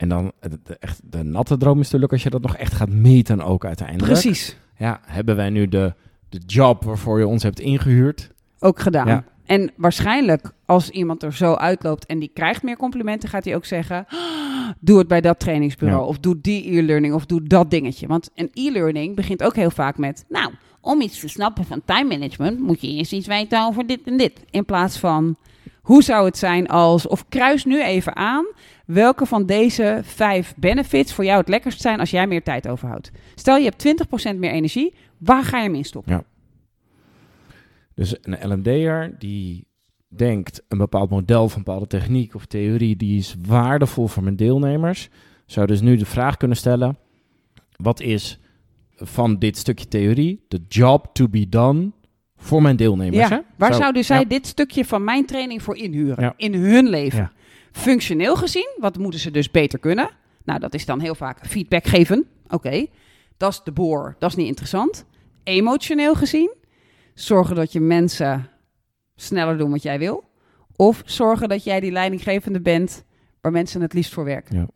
En 0.00 0.08
dan, 0.08 0.32
de, 0.40 0.76
echt, 0.78 1.00
de 1.04 1.22
natte 1.22 1.56
droom 1.56 1.78
is 1.78 1.84
natuurlijk 1.84 2.12
als 2.12 2.22
je 2.22 2.30
dat 2.30 2.42
nog 2.42 2.56
echt 2.56 2.72
gaat 2.72 2.88
meten 2.88 3.40
ook 3.40 3.64
uiteindelijk. 3.64 4.12
Precies, 4.12 4.56
Ja, 4.76 5.00
hebben 5.06 5.36
wij 5.36 5.50
nu 5.50 5.68
de, 5.68 5.94
de 6.28 6.40
job 6.46 6.84
waarvoor 6.84 7.18
je 7.18 7.26
ons 7.26 7.42
hebt 7.42 7.60
ingehuurd? 7.60 8.30
ook 8.58 8.80
gedaan. 8.80 9.06
Ja. 9.06 9.24
En 9.44 9.70
waarschijnlijk 9.76 10.52
als 10.64 10.90
iemand 10.90 11.22
er 11.22 11.32
zo 11.34 11.54
uitloopt 11.54 12.06
en 12.06 12.18
die 12.18 12.30
krijgt 12.34 12.62
meer 12.62 12.76
complimenten... 12.76 13.28
gaat 13.28 13.44
hij 13.44 13.54
ook 13.54 13.64
zeggen, 13.64 14.06
"Ah, 14.08 14.70
doe 14.80 14.98
het 14.98 15.08
bij 15.08 15.20
dat 15.20 15.38
trainingsbureau. 15.38 16.02
Ja. 16.02 16.08
Of 16.08 16.18
doe 16.18 16.40
die 16.40 16.76
e-learning 16.78 17.14
of 17.14 17.26
doe 17.26 17.42
dat 17.42 17.70
dingetje. 17.70 18.06
Want 18.06 18.30
een 18.34 18.50
e-learning 18.52 19.16
begint 19.16 19.42
ook 19.42 19.56
heel 19.56 19.70
vaak 19.70 19.98
met... 19.98 20.24
nou, 20.28 20.52
om 20.80 21.00
iets 21.00 21.20
te 21.20 21.28
snappen 21.28 21.64
van 21.64 21.82
time 21.84 22.08
management... 22.08 22.60
moet 22.60 22.80
je 22.80 22.88
eerst 22.88 23.12
iets 23.12 23.26
weten 23.26 23.66
over 23.66 23.86
dit 23.86 24.00
en 24.04 24.16
dit. 24.16 24.44
In 24.50 24.64
plaats 24.64 24.98
van, 24.98 25.36
hoe 25.82 26.02
zou 26.02 26.24
het 26.24 26.38
zijn 26.38 26.68
als... 26.68 27.06
of 27.06 27.28
kruis 27.28 27.64
nu 27.64 27.82
even 27.82 28.16
aan... 28.16 28.46
welke 28.86 29.26
van 29.26 29.46
deze 29.46 30.00
vijf 30.02 30.54
benefits 30.56 31.12
voor 31.12 31.24
jou 31.24 31.38
het 31.38 31.48
lekkerst 31.48 31.80
zijn... 31.80 32.00
als 32.00 32.10
jij 32.10 32.26
meer 32.26 32.42
tijd 32.42 32.68
overhoudt. 32.68 33.10
Stel, 33.34 33.56
je 33.56 33.72
hebt 33.76 34.32
20% 34.32 34.36
meer 34.36 34.50
energie. 34.50 34.94
Waar 35.18 35.44
ga 35.44 35.56
je 35.56 35.64
hem 35.64 35.74
in 35.74 35.84
stoppen? 35.84 36.24
Dus 37.94 38.16
een 38.22 38.52
L&D'er 38.52 39.14
die 39.18 39.66
denkt 40.08 40.62
een 40.68 40.78
bepaald 40.78 41.10
model 41.10 41.48
van 41.48 41.62
bepaalde 41.62 41.86
techniek 41.86 42.34
of 42.34 42.46
theorie, 42.46 42.96
die 42.96 43.18
is 43.18 43.36
waardevol 43.46 44.06
voor 44.06 44.22
mijn 44.22 44.36
deelnemers, 44.36 45.08
zou 45.46 45.66
dus 45.66 45.80
nu 45.80 45.96
de 45.96 46.06
vraag 46.06 46.36
kunnen 46.36 46.56
stellen, 46.56 46.98
wat 47.76 48.00
is 48.00 48.38
van 48.96 49.38
dit 49.38 49.56
stukje 49.56 49.88
theorie 49.88 50.44
de 50.48 50.60
job 50.68 51.10
to 51.12 51.28
be 51.28 51.48
done 51.48 51.90
voor 52.40 52.62
mijn 52.62 52.76
deelnemers? 52.76 53.28
hè? 53.28 53.34
Ja, 53.34 53.44
waar 53.56 53.72
Zo, 53.72 53.78
zouden 53.80 54.04
zij 54.04 54.18
ja. 54.18 54.24
dit 54.24 54.46
stukje 54.46 54.84
van 54.84 55.04
mijn 55.04 55.26
training 55.26 55.62
voor 55.62 55.76
inhuren? 55.76 56.24
Ja. 56.24 56.34
In 56.36 56.54
hun 56.54 56.88
leven. 56.88 57.32
Functioneel 57.72 58.36
gezien, 58.36 58.76
wat 58.78 58.98
moeten 58.98 59.20
ze 59.20 59.30
dus 59.30 59.50
beter 59.50 59.78
kunnen? 59.78 60.10
Nou, 60.44 60.60
dat 60.60 60.74
is 60.74 60.84
dan 60.86 61.00
heel 61.00 61.14
vaak 61.14 61.46
feedback 61.46 61.86
geven. 61.86 62.26
Oké, 62.48 62.86
dat 63.36 63.52
is 63.52 63.60
de 63.64 63.72
boor, 63.72 64.16
dat 64.18 64.30
is 64.30 64.36
niet 64.36 64.46
interessant. 64.46 65.04
Emotioneel 65.42 66.14
gezien, 66.14 66.54
zorgen 67.14 67.56
dat 67.56 67.72
je 67.72 67.80
mensen 67.80 68.48
sneller 69.16 69.58
doen 69.58 69.70
wat 69.70 69.82
jij 69.82 69.98
wil. 69.98 70.28
Of 70.76 71.02
zorgen 71.04 71.48
dat 71.48 71.64
jij 71.64 71.80
die 71.80 71.92
leidinggevende 71.92 72.60
bent 72.60 73.04
waar 73.40 73.52
mensen 73.52 73.80
het 73.80 73.92
liefst 73.92 74.12
voor 74.12 74.24
werken. 74.24 74.56
Ja. 74.56 74.68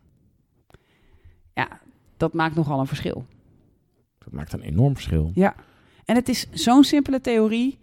ja, 1.54 1.80
dat 2.16 2.32
maakt 2.32 2.54
nogal 2.54 2.80
een 2.80 2.86
verschil. 2.86 3.26
Dat 4.18 4.32
maakt 4.32 4.52
een 4.52 4.60
enorm 4.60 4.94
verschil. 4.94 5.30
Ja, 5.34 5.54
en 6.04 6.14
het 6.14 6.28
is 6.28 6.46
zo'n 6.50 6.84
simpele 6.84 7.20
theorie. 7.20 7.78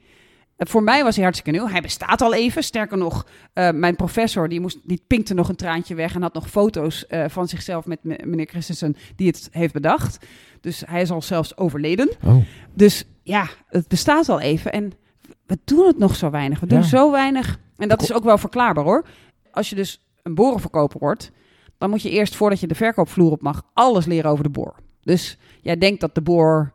Eh, 0.56 0.68
Voor 0.68 0.84
mij 0.84 1.04
was 1.04 1.16
hij 1.16 1.24
hartstikke 1.24 1.60
nieuw. 1.60 1.68
Hij 1.70 1.82
bestaat 1.82 2.22
al 2.22 2.34
even. 2.34 2.64
Sterker 2.64 2.98
nog, 2.98 3.26
eh, 3.54 3.70
mijn 3.72 3.96
professor 3.96 4.50
die, 4.50 4.60
moest, 4.60 4.78
die 4.84 5.02
pinkte 5.08 5.34
nog 5.34 5.50
een 5.50 5.56
traantje 5.56 5.96
weg... 5.96 6.16
en 6.16 6.22
had 6.22 6.34
nog 6.34 6.50
foto's 6.50 7.08
eh, 7.08 7.26
van 7.28 7.48
zichzelf 7.48 7.86
met 7.86 8.04
me- 8.04 8.20
meneer 8.26 8.46
Christensen... 8.48 8.96
die 9.16 9.28
het 9.28 9.50
heeft 9.52 9.74
bedacht. 9.74 10.26
Dus 10.62 10.84
hij 10.86 11.02
is 11.02 11.12
al 11.12 11.22
zelfs 11.22 11.58
overleden. 11.58 12.10
Oh, 12.26 12.36
Dus 12.74 13.04
ja, 13.24 13.48
het 13.68 13.88
bestaat 13.88 14.30
al 14.30 14.40
even. 14.40 14.72
En 14.72 14.92
we 15.46 15.58
doen 15.66 15.88
het 15.88 15.98
nog 15.98 16.16
zo 16.16 16.30
weinig. 16.30 16.60
We 16.60 16.68
doen 16.68 16.80
Ja. 16.82 16.86
zo 16.86 17.12
weinig. 17.12 17.60
En 17.78 17.88
dat 17.88 18.02
is 18.02 18.14
ook 18.14 18.24
wel 18.24 18.38
verklaarbaar 18.38 18.84
hoor. 18.84 19.06
Als 19.52 19.70
je 19.70 19.76
dus 19.76 20.04
een 20.24 20.36
borenverkoper 20.36 21.00
wordt... 21.00 21.32
dan 21.78 21.90
moet 21.90 22.02
je 22.02 22.10
eerst, 22.10 22.36
voordat 22.36 22.60
je 22.60 22.68
de 22.68 22.76
verkoopvloer 22.76 23.32
op 23.32 23.42
mag... 23.42 23.64
alles 23.74 24.06
leren 24.06 24.32
over 24.32 24.44
de 24.44 24.50
boor. 24.50 24.76
Dus 25.04 25.38
jij 25.62 25.78
denkt 25.78 26.02
dat 26.02 26.16
de 26.16 26.22
boor 26.22 26.72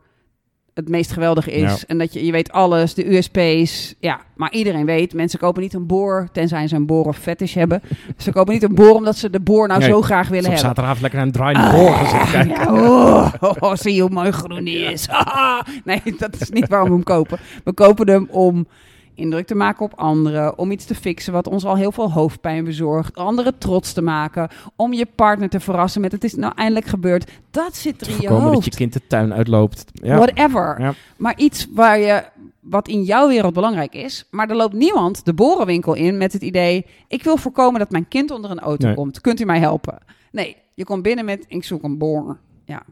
het 0.76 0.88
meest 0.88 1.12
geweldige 1.12 1.52
is. 1.52 1.80
Ja. 1.80 1.86
En 1.86 1.98
dat 1.98 2.12
je, 2.12 2.24
je 2.24 2.32
weet 2.32 2.52
alles, 2.52 2.94
de 2.94 3.16
USP's. 3.16 3.94
Ja, 4.00 4.20
maar 4.34 4.52
iedereen 4.52 4.86
weet, 4.86 5.14
mensen 5.14 5.38
kopen 5.38 5.62
niet 5.62 5.74
een 5.74 5.86
boor... 5.86 6.28
tenzij 6.32 6.68
ze 6.68 6.74
een 6.74 6.86
boor 6.86 7.04
of 7.04 7.16
fetish 7.16 7.54
hebben. 7.54 7.82
ze 8.16 8.32
kopen 8.32 8.52
niet 8.52 8.62
een 8.62 8.74
boor 8.74 8.94
omdat 8.94 9.16
ze 9.16 9.30
de 9.30 9.40
boor 9.40 9.68
nou 9.68 9.80
Nee, 9.80 9.88
zo 9.88 10.02
graag 10.02 10.28
willen 10.28 10.44
hebben. 10.44 10.60
zaterdagavond 10.60 11.02
lekker 11.02 11.20
een 11.20 11.32
draaiende 11.32 11.70
boor 11.70 11.96
zitten 11.96 12.30
kijken. 12.30 12.74
Ja, 12.74 12.88
oh, 12.88 13.32
oh, 13.40 13.54
oh, 13.58 13.74
zie 13.74 13.94
je 13.94 14.00
hoe 14.00 14.10
mooi 14.10 14.30
groen 14.30 14.64
die 14.64 14.78
is. 14.78 15.08
nee, 15.84 16.02
dat 16.18 16.40
is 16.40 16.50
niet 16.50 16.68
waarom 16.68 16.88
we 16.88 16.94
hem 16.94 17.04
kopen. 17.04 17.38
We 17.64 17.72
kopen 17.72 18.08
hem 18.08 18.28
om 18.30 18.66
indruk 19.16 19.46
te 19.46 19.54
maken 19.54 19.84
op 19.84 19.92
anderen, 19.94 20.58
om 20.58 20.70
iets 20.70 20.84
te 20.84 20.94
fixen 20.94 21.32
wat 21.32 21.46
ons 21.46 21.64
al 21.64 21.76
heel 21.76 21.92
veel 21.92 22.12
hoofdpijn 22.12 22.64
bezorgt, 22.64 23.16
anderen 23.16 23.58
trots 23.58 23.92
te 23.92 24.02
maken, 24.02 24.48
om 24.76 24.92
je 24.92 25.06
partner 25.14 25.48
te 25.48 25.60
verrassen 25.60 26.00
met 26.00 26.12
het 26.12 26.24
is 26.24 26.34
nou 26.34 26.52
eindelijk 26.56 26.86
gebeurd. 26.86 27.30
Dat 27.50 27.76
zit 27.76 28.00
er 28.00 28.06
in 28.06 28.12
je 28.12 28.18
voorkomen 28.18 28.44
dat 28.44 28.54
hoofd. 28.54 28.64
je 28.64 28.70
kind 28.76 28.92
de 28.92 29.06
tuin 29.06 29.34
uitloopt. 29.34 29.84
Ja. 29.92 30.16
Whatever. 30.16 30.80
Ja. 30.80 30.94
Maar 31.16 31.38
iets 31.38 31.66
waar 31.74 31.98
je, 31.98 32.24
wat 32.60 32.88
in 32.88 33.02
jouw 33.02 33.28
wereld 33.28 33.54
belangrijk 33.54 33.94
is. 33.94 34.26
Maar 34.30 34.50
er 34.50 34.56
loopt 34.56 34.74
niemand 34.74 35.24
de 35.24 35.34
borenwinkel 35.34 35.94
in 35.94 36.16
met 36.18 36.32
het 36.32 36.42
idee... 36.42 36.86
ik 37.08 37.22
wil 37.22 37.36
voorkomen 37.36 37.78
dat 37.78 37.90
mijn 37.90 38.08
kind 38.08 38.30
onder 38.30 38.50
een 38.50 38.60
auto 38.60 38.86
Nee. 38.86 38.94
komt. 38.94 39.20
Kunt 39.20 39.40
u 39.40 39.44
mij 39.44 39.58
helpen? 39.58 39.98
Nee, 40.32 40.56
je 40.74 40.84
komt 40.84 41.02
binnen 41.02 41.24
met 41.24 41.44
ik 41.48 41.64
zoek 41.64 41.82
een 41.82 41.98
boor. 41.98 42.38
Ja. 42.64 42.82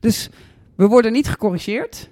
Dus 0.00 0.30
we 0.76 0.86
worden 0.86 1.12
niet 1.12 1.28
gecorrigeerd. 1.28 2.10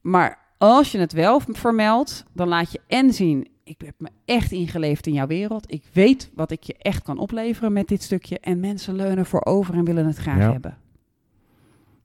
Maar 0.00 0.38
als 0.58 0.92
je 0.92 0.98
het 0.98 1.12
wel 1.12 1.40
vermeldt, 1.46 2.24
dan 2.32 2.48
laat 2.48 2.72
je 2.72 2.80
en 2.86 3.12
zien... 3.12 3.48
ik 3.64 3.80
heb 3.84 3.94
me 3.98 4.08
echt 4.24 4.52
ingeleefd 4.52 5.06
in 5.06 5.12
jouw 5.12 5.26
wereld. 5.26 5.72
Ik 5.72 5.82
weet 5.92 6.30
wat 6.34 6.50
ik 6.50 6.62
je 6.62 6.74
echt 6.78 7.02
kan 7.02 7.18
opleveren 7.18 7.72
met 7.72 7.88
dit 7.88 8.02
stukje. 8.02 8.38
En 8.40 8.60
mensen 8.60 8.94
leunen 8.94 9.26
voor 9.26 9.44
over 9.44 9.74
en 9.74 9.84
willen 9.84 10.06
het 10.06 10.16
graag 10.16 10.38
Ja. 10.38 10.52
hebben. 10.52 10.76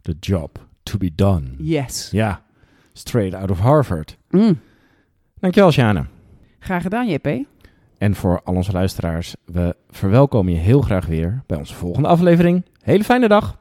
The 0.02 0.16
job 0.20 0.68
to 0.84 0.98
be 0.98 1.12
done. 1.16 1.46
Yes. 1.58 2.10
Ja, 2.12 2.42
straight 2.94 3.34
out 3.42 3.52
of 3.52 3.60
Harvard. 3.60 4.18
Mm. 4.30 4.60
Dankjewel, 5.40 5.72
Sjane. 5.72 6.06
Graag 6.60 6.82
gedaan, 6.82 7.08
JP. 7.08 7.28
En 7.98 8.16
voor 8.16 8.42
al 8.44 8.56
onze 8.56 8.72
luisteraars, 8.72 9.36
we 9.46 9.76
verwelkomen 9.90 10.54
je 10.54 10.60
heel 10.60 10.82
graag 10.82 11.06
weer 11.06 11.44
bij 11.48 11.58
onze 11.58 11.74
volgende 11.76 12.08
aflevering. 12.08 12.66
Hele 12.82 13.04
fijne 13.04 13.28
dag. 13.28 13.58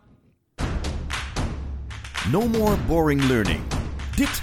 No 2.33 2.48
more 2.48 2.77
boring 2.87 3.22
learning. 3.24 3.61
Dit 4.16 4.42